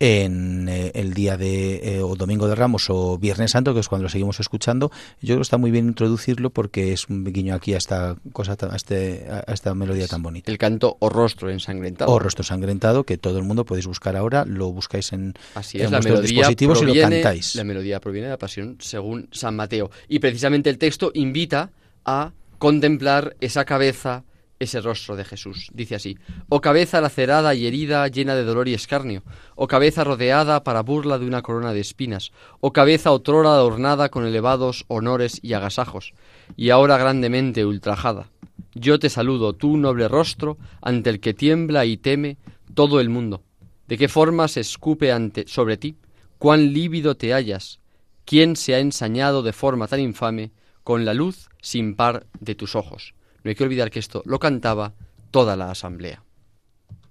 en 0.00 0.68
eh, 0.68 0.92
el 0.94 1.14
día 1.14 1.36
de 1.36 1.96
eh, 1.96 2.02
o 2.02 2.14
domingo 2.14 2.46
de 2.48 2.54
Ramos 2.54 2.88
o 2.88 3.18
Viernes 3.18 3.50
Santo, 3.50 3.74
que 3.74 3.80
es 3.80 3.88
cuando 3.88 4.04
lo 4.04 4.08
seguimos 4.08 4.40
escuchando, 4.40 4.90
yo 5.20 5.28
creo 5.28 5.38
que 5.38 5.42
está 5.42 5.58
muy 5.58 5.70
bien 5.70 5.88
introducirlo 5.88 6.50
porque 6.50 6.92
es 6.92 7.08
un 7.08 7.24
guiño 7.24 7.54
aquí 7.54 7.74
a 7.74 7.78
esta 7.78 8.16
cosa, 8.32 8.56
a, 8.60 8.76
este, 8.76 9.26
a 9.28 9.52
esta 9.52 9.74
melodía 9.74 10.06
tan 10.06 10.22
bonita. 10.22 10.50
El 10.50 10.58
canto 10.58 10.96
o 11.00 11.08
rostro 11.08 11.50
ensangrentado. 11.50 12.10
O 12.12 12.18
rostro 12.18 12.44
sangrentado, 12.44 13.04
que 13.04 13.18
todo 13.18 13.38
el 13.38 13.44
mundo 13.44 13.64
podéis 13.64 13.86
buscar 13.86 14.16
ahora, 14.16 14.44
lo 14.44 14.70
buscáis 14.72 15.12
en, 15.12 15.34
Así 15.54 15.78
en 15.78 15.86
es, 15.86 15.90
la 15.90 15.98
vuestros 15.98 16.22
dispositivos 16.22 16.78
y 16.78 16.80
lo 16.82 16.92
proviene, 16.92 17.20
cantáis. 17.20 17.54
la 17.54 17.64
melodía 17.64 18.00
proviene 18.00 18.26
de 18.26 18.32
la 18.32 18.38
pasión 18.38 18.76
según 18.80 19.28
San 19.32 19.56
Mateo. 19.56 19.90
Y 20.08 20.20
precisamente 20.20 20.70
el 20.70 20.78
texto 20.78 21.10
invita 21.14 21.70
a 22.04 22.32
contemplar 22.58 23.36
esa 23.40 23.64
cabeza, 23.64 24.24
ese 24.58 24.80
rostro 24.80 25.16
de 25.16 25.24
Jesús. 25.24 25.70
Dice 25.72 25.94
así, 25.94 26.18
o 26.48 26.60
cabeza 26.60 27.00
lacerada 27.00 27.54
y 27.54 27.66
herida 27.66 28.06
llena 28.08 28.34
de 28.34 28.44
dolor 28.44 28.68
y 28.68 28.74
escarnio, 28.74 29.22
o 29.54 29.66
cabeza 29.66 30.04
rodeada 30.04 30.64
para 30.64 30.82
burla 30.82 31.18
de 31.18 31.26
una 31.26 31.42
corona 31.42 31.72
de 31.72 31.80
espinas, 31.80 32.32
o 32.60 32.72
cabeza 32.72 33.12
otrora 33.12 33.50
adornada 33.50 34.08
con 34.08 34.26
elevados 34.26 34.84
honores 34.88 35.38
y 35.42 35.52
agasajos, 35.52 36.12
y 36.56 36.70
ahora 36.70 36.98
grandemente 36.98 37.64
ultrajada. 37.64 38.30
Yo 38.74 38.98
te 38.98 39.10
saludo, 39.10 39.54
tú 39.54 39.76
noble 39.76 40.08
rostro, 40.08 40.58
ante 40.82 41.10
el 41.10 41.20
que 41.20 41.34
tiembla 41.34 41.84
y 41.84 41.96
teme 41.96 42.36
todo 42.74 43.00
el 43.00 43.08
mundo. 43.08 43.42
¿De 43.86 43.96
qué 43.96 44.08
forma 44.08 44.48
se 44.48 44.60
escupe 44.60 45.12
ante, 45.12 45.46
sobre 45.46 45.76
ti? 45.76 45.96
¿Cuán 46.38 46.72
lívido 46.72 47.16
te 47.16 47.32
hallas? 47.32 47.80
¿Quién 48.24 48.56
se 48.56 48.74
ha 48.74 48.80
ensañado 48.80 49.42
de 49.42 49.52
forma 49.52 49.88
tan 49.88 50.00
infame 50.00 50.52
con 50.84 51.04
la 51.04 51.14
luz 51.14 51.48
sin 51.62 51.96
par 51.96 52.26
de 52.38 52.54
tus 52.54 52.76
ojos? 52.76 53.14
No 53.48 53.50
hay 53.50 53.56
que 53.56 53.64
olvidar 53.64 53.90
que 53.90 54.00
esto 54.00 54.20
lo 54.26 54.38
cantaba 54.38 54.92
toda 55.30 55.56
la 55.56 55.70
asamblea. 55.70 56.22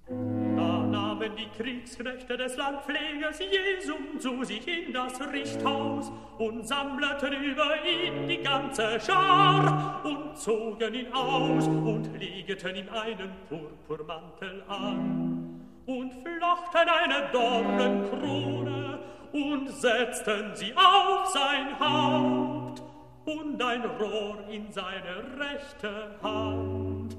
Da 0.06 0.86
nahmen 0.86 1.34
die 1.34 1.48
Kriegsknechte 1.48 2.36
des 2.36 2.56
Landpflegers 2.56 3.40
Jesum 3.40 4.20
zu 4.20 4.44
sich 4.44 4.64
in 4.68 4.92
das 4.92 5.20
Richthaus 5.32 6.12
und 6.38 6.64
sammelten 6.64 7.32
über 7.42 7.84
ihn 7.84 8.28
die 8.28 8.36
ganze 8.36 9.00
Schar 9.00 10.00
und 10.04 10.38
zogen 10.38 10.94
ihn 10.94 11.12
aus 11.12 11.66
und 11.66 12.08
legten 12.16 12.76
ihm 12.76 12.88
einen 12.90 13.32
Purpurmantel 13.48 14.62
an 14.68 15.60
und 15.86 16.12
flochten 16.22 16.88
eine 16.88 17.32
Dornenkrone 17.32 19.00
und 19.32 19.68
setzten 19.70 20.54
sie 20.54 20.72
auf 20.76 21.26
sein 21.34 21.80
Haupt 21.80 22.87
und 23.28 23.62
ein 23.62 23.84
Rohr 23.84 24.38
in 24.50 24.72
seine 24.72 25.22
rechte 25.38 26.10
Hand 26.22 27.16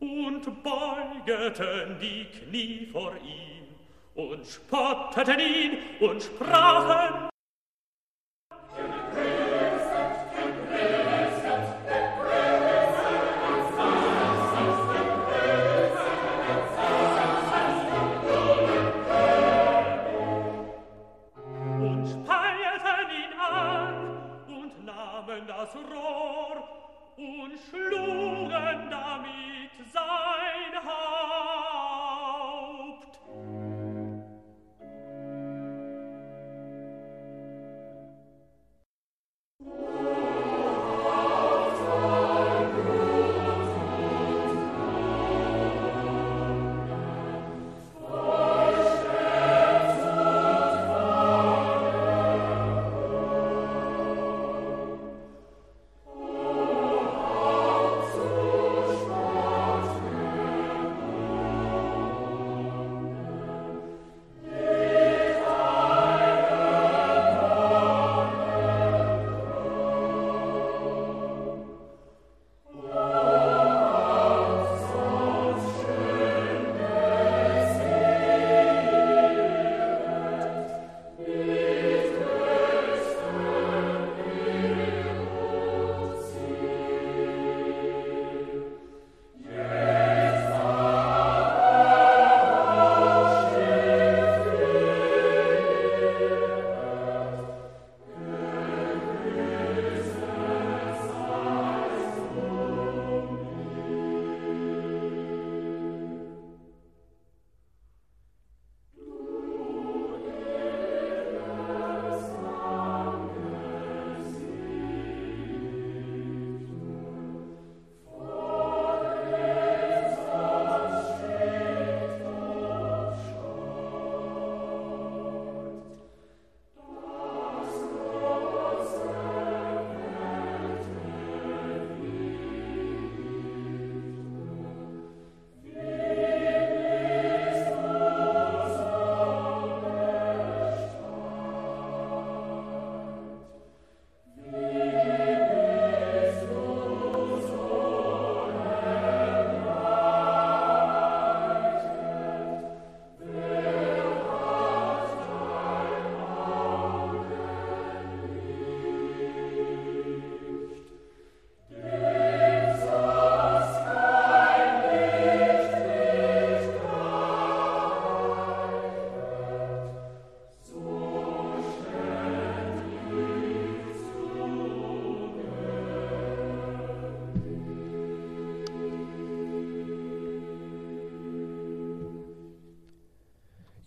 und 0.00 0.62
beugeten 0.62 1.98
die 2.00 2.24
Knie 2.24 2.86
vor 2.86 3.12
ihm 3.16 3.66
und 4.14 4.46
spotteten 4.46 5.38
ihn 5.38 5.78
und 6.00 6.22
sprachen 6.22 7.33
und 27.72 27.88
schlugen 27.88 28.92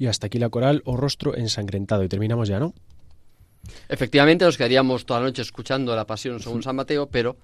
Y 0.08 0.10
hasta 0.10 0.28
aquí 0.28 0.40
la 0.40 0.48
coral 0.48 0.82
o 0.86 0.96
rostro 0.96 1.36
ensangrentado. 1.36 2.02
Y 2.02 2.08
terminamos 2.08 2.48
ya, 2.48 2.62
¿no? 2.62 2.74
Efectivamente, 3.90 4.46
nos 4.46 4.56
quedaríamos 4.56 5.06
toda 5.06 5.20
la 5.20 5.26
noche 5.26 5.42
escuchando 5.42 5.94
la 5.98 6.08
pasión 6.08 6.40
según 6.40 6.64
San 6.64 6.78
Mateo, 6.78 7.10
pero 7.10 7.36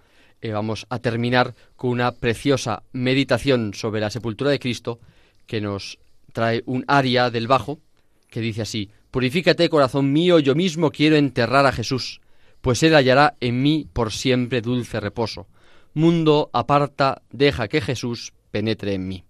eh, 0.41 0.53
vamos 0.53 0.85
a 0.87 0.99
terminar 0.99 1.55
con 1.75 1.89
una 1.89 2.13
preciosa 2.13 2.83
meditación 2.93 3.73
sobre 3.73 3.99
la 3.99 4.09
sepultura 4.09 4.49
de 4.49 4.59
Cristo 4.59 5.01
que 5.45 5.59
nos 5.59 5.99
trae 6.31 6.63
un 6.65 6.85
aria 6.87 7.29
del 7.29 7.47
bajo 7.47 7.79
que 8.29 8.39
dice 8.39 8.61
así, 8.61 8.89
Purifícate, 9.11 9.67
corazón 9.67 10.13
mío, 10.13 10.39
yo 10.39 10.55
mismo 10.55 10.89
quiero 10.89 11.17
enterrar 11.17 11.65
a 11.65 11.73
Jesús, 11.73 12.21
pues 12.61 12.81
él 12.81 12.95
hallará 12.95 13.35
en 13.41 13.61
mí 13.61 13.89
por 13.91 14.13
siempre 14.13 14.61
dulce 14.61 15.01
reposo. 15.01 15.47
Mundo, 15.93 16.49
aparta, 16.53 17.23
deja 17.29 17.67
que 17.67 17.81
Jesús 17.81 18.31
penetre 18.51 18.93
en 18.93 19.07
mí. 19.09 19.25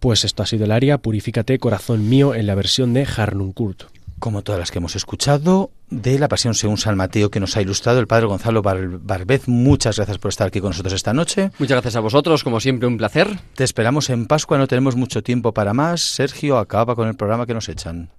Pues 0.00 0.24
esto 0.24 0.42
ha 0.42 0.46
sido 0.46 0.64
el 0.64 0.72
aria 0.72 0.98
Purifícate, 0.98 1.58
corazón 1.58 2.08
mío, 2.08 2.34
en 2.34 2.46
la 2.46 2.54
versión 2.54 2.92
de 2.94 3.04
Harnuncourt. 3.06 3.84
Como 4.18 4.42
todas 4.42 4.58
las 4.58 4.70
que 4.70 4.78
hemos 4.78 4.96
escuchado, 4.96 5.70
de 5.88 6.18
la 6.18 6.28
Pasión 6.28 6.54
según 6.54 6.76
San 6.76 6.96
Mateo 6.96 7.30
que 7.30 7.40
nos 7.40 7.56
ha 7.56 7.62
ilustrado 7.62 8.00
el 8.00 8.06
Padre 8.06 8.26
Gonzalo 8.26 8.60
Bar- 8.62 8.98
Barbez. 9.00 9.48
Muchas 9.48 9.96
gracias 9.96 10.18
por 10.18 10.28
estar 10.30 10.46
aquí 10.48 10.60
con 10.60 10.70
nosotros 10.70 10.92
esta 10.94 11.14
noche. 11.14 11.50
Muchas 11.58 11.76
gracias 11.76 11.96
a 11.96 12.00
vosotros, 12.00 12.44
como 12.44 12.60
siempre, 12.60 12.86
un 12.86 12.98
placer. 12.98 13.28
Te 13.54 13.64
esperamos 13.64 14.10
en 14.10 14.26
Pascua, 14.26 14.58
no 14.58 14.66
tenemos 14.66 14.94
mucho 14.96 15.22
tiempo 15.22 15.52
para 15.52 15.72
más. 15.72 16.00
Sergio, 16.02 16.58
acaba 16.58 16.94
con 16.96 17.08
el 17.08 17.14
programa 17.14 17.46
que 17.46 17.54
nos 17.54 17.68
echan. 17.70 18.10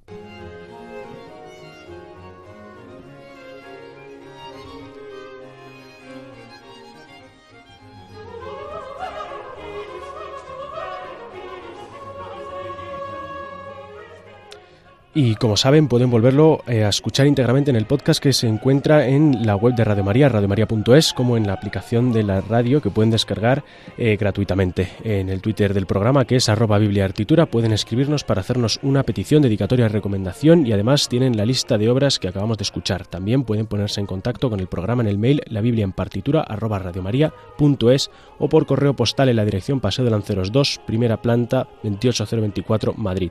Y 15.24 15.36
como 15.36 15.56
saben, 15.56 15.88
pueden 15.88 16.10
volverlo 16.10 16.64
eh, 16.66 16.84
a 16.84 16.90
escuchar 16.90 17.28
íntegramente 17.28 17.70
en 17.70 17.76
el 17.76 17.86
podcast 17.86 18.20
que 18.20 18.34
se 18.34 18.48
encuentra 18.48 19.08
en 19.08 19.46
la 19.46 19.56
web 19.56 19.76
de 19.76 19.84
Radio 19.84 20.04
María, 20.04 20.30
radiomaria.es, 20.30 21.14
como 21.14 21.38
en 21.38 21.46
la 21.46 21.54
aplicación 21.54 22.12
de 22.12 22.24
la 22.24 22.42
radio 22.42 22.82
que 22.82 22.90
pueden 22.90 23.12
descargar 23.12 23.64
eh, 24.00 24.18
gratuitamente. 24.20 24.90
En 25.04 25.30
el 25.30 25.40
Twitter 25.40 25.76
del 25.76 25.86
programa, 25.86 26.26
que 26.26 26.38
es 26.38 26.50
arroba 26.50 26.80
bibliaartitura, 26.80 27.46
pueden 27.46 27.72
escribirnos 27.72 28.24
para 28.24 28.42
hacernos 28.42 28.80
una 28.82 29.04
petición, 29.04 29.44
dedicatoria, 29.44 29.90
recomendación 29.90 30.66
y 30.66 30.74
además 30.74 31.08
tienen 31.08 31.38
la 31.38 31.46
lista 31.46 31.78
de 31.78 31.92
obras 31.92 32.18
que 32.18 32.28
acabamos 32.28 32.58
de 32.58 32.64
escuchar. 32.64 33.06
También 33.06 33.44
pueden 33.44 33.68
ponerse 33.68 34.00
en 34.00 34.08
contacto 34.08 34.50
con 34.50 34.60
el 34.60 34.66
programa 34.66 35.04
en 35.04 35.08
el 35.08 35.20
mail 35.20 35.44
la 35.46 35.62
biblia 35.62 35.84
en 35.84 35.92
partitura 35.92 36.42
arroba 36.42 36.80
radiomaria.es 36.80 38.10
o 38.40 38.50
por 38.50 38.66
correo 38.66 38.96
postal 38.96 39.30
en 39.30 39.36
la 39.36 39.46
dirección 39.46 39.82
Paseo 39.82 40.04
de 40.04 40.10
Lanceros 40.10 40.52
2, 40.52 40.82
primera 40.88 41.22
planta 41.22 41.68
28024 41.84 42.96
Madrid. 42.96 43.30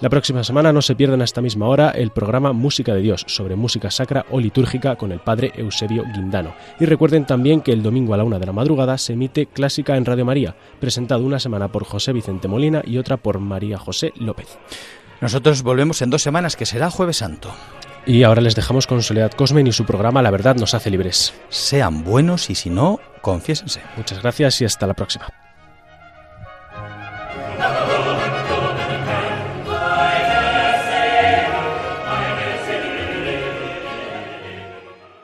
La 0.00 0.08
próxima 0.08 0.42
semana 0.42 0.72
no 0.72 0.80
se 0.80 0.94
pierdan 0.94 1.20
a 1.20 1.24
esta 1.24 1.42
misma 1.42 1.68
hora 1.68 1.90
el 1.90 2.10
programa 2.10 2.54
Música 2.54 2.94
de 2.94 3.02
Dios 3.02 3.22
sobre 3.28 3.54
música 3.54 3.90
sacra 3.90 4.24
o 4.30 4.40
litúrgica 4.40 4.96
con 4.96 5.12
el 5.12 5.20
padre 5.20 5.52
Eusebio 5.56 6.04
Guindano. 6.14 6.54
Y 6.78 6.86
recuerden 6.86 7.26
también 7.26 7.60
que 7.60 7.72
el 7.72 7.82
domingo 7.82 8.14
a 8.14 8.16
la 8.16 8.24
una 8.24 8.38
de 8.38 8.46
la 8.46 8.52
madrugada 8.52 8.96
se 8.96 9.12
emite 9.12 9.44
Clásica 9.44 9.98
en 9.98 10.06
Radio 10.06 10.24
María, 10.24 10.56
presentado 10.80 11.22
una 11.22 11.38
semana 11.38 11.68
por 11.68 11.84
José 11.84 12.14
Vicente 12.14 12.48
Molina 12.48 12.80
y 12.82 12.96
otra 12.96 13.18
por 13.18 13.40
María 13.40 13.76
José 13.76 14.14
López. 14.16 14.58
Nosotros 15.20 15.62
volvemos 15.62 16.00
en 16.00 16.08
dos 16.08 16.22
semanas, 16.22 16.56
que 16.56 16.64
será 16.64 16.90
Jueves 16.90 17.18
Santo. 17.18 17.52
Y 18.06 18.22
ahora 18.22 18.40
les 18.40 18.54
dejamos 18.54 18.86
con 18.86 19.02
Soledad 19.02 19.32
Cosmen 19.32 19.66
y 19.66 19.72
su 19.72 19.84
programa 19.84 20.22
La 20.22 20.30
Verdad 20.30 20.56
nos 20.56 20.72
hace 20.72 20.90
libres. 20.90 21.34
Sean 21.50 22.04
buenos 22.04 22.48
y 22.48 22.54
si 22.54 22.70
no, 22.70 23.00
confiésense. 23.20 23.82
Muchas 23.98 24.22
gracias 24.22 24.62
y 24.62 24.64
hasta 24.64 24.86
la 24.86 24.94
próxima. 24.94 25.26